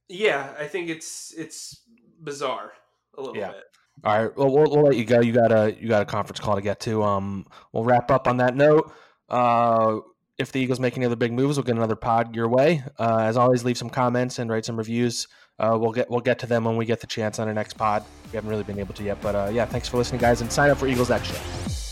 Yeah, 0.09 0.53
I 0.59 0.67
think 0.67 0.89
it's 0.89 1.35
it's 1.37 1.83
bizarre 2.21 2.73
a 3.17 3.21
little 3.21 3.37
yeah. 3.37 3.49
bit. 3.49 3.65
All 4.05 4.23
right, 4.23 4.37
well, 4.37 4.51
we'll 4.51 4.71
we'll 4.71 4.85
let 4.85 4.97
you 4.97 5.05
go. 5.05 5.21
You 5.21 5.33
got 5.33 5.51
a 5.51 5.77
you 5.79 5.89
got 5.89 6.03
a 6.03 6.07
conference 6.07 6.41
call 6.41 6.55
to 6.55 6.63
get 6.63 6.81
to. 6.81 7.03
Um, 7.03 7.47
we'll 7.73 7.85
wrap 7.85 8.11
up 8.11 8.29
on 8.29 8.39
that 8.39 8.55
note. 8.55 8.93
Uh, 9.29 9.99
if 10.39 10.53
the 10.53 10.61
Eagles 10.61 10.79
make 10.79 10.97
any 10.97 11.05
other 11.05 11.17
big 11.17 11.33
moves, 11.33 11.57
we'll 11.57 11.65
get 11.65 11.75
another 11.77 11.97
pod 11.97 12.35
your 12.37 12.49
way. 12.49 12.85
Uh, 12.99 13.19
as 13.23 13.37
always, 13.37 13.65
leave 13.65 13.77
some 13.77 13.91
comments 13.91 14.39
and 14.39 14.51
write 14.51 14.65
some 14.65 14.77
reviews. 14.77 15.27
Uh, 15.59 15.77
we'll 15.79 15.91
get 15.91 16.09
we'll 16.09 16.21
get 16.21 16.39
to 16.39 16.47
them 16.47 16.65
when 16.65 16.77
we 16.77 16.87
get 16.87 17.01
the 17.01 17.07
chance 17.09 17.41
on 17.41 17.49
our 17.49 17.55
next 17.55 17.75
pod. 17.75 18.05
We 18.31 18.37
haven't 18.37 18.51
really 18.51 18.63
been 18.63 18.79
able 18.79 18.95
to 18.95 19.03
yet, 19.03 19.21
but 19.21 19.35
uh, 19.35 19.51
yeah, 19.53 19.67
thanks 19.67 19.89
for 19.89 19.97
listening, 19.97 20.21
guys, 20.21 20.41
and 20.41 20.53
sign 20.53 20.71
up 20.71 20.79
for 20.79 20.87
Eagles 20.87 21.11
Extra. 21.11 21.88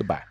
Goodbye. 0.00 0.24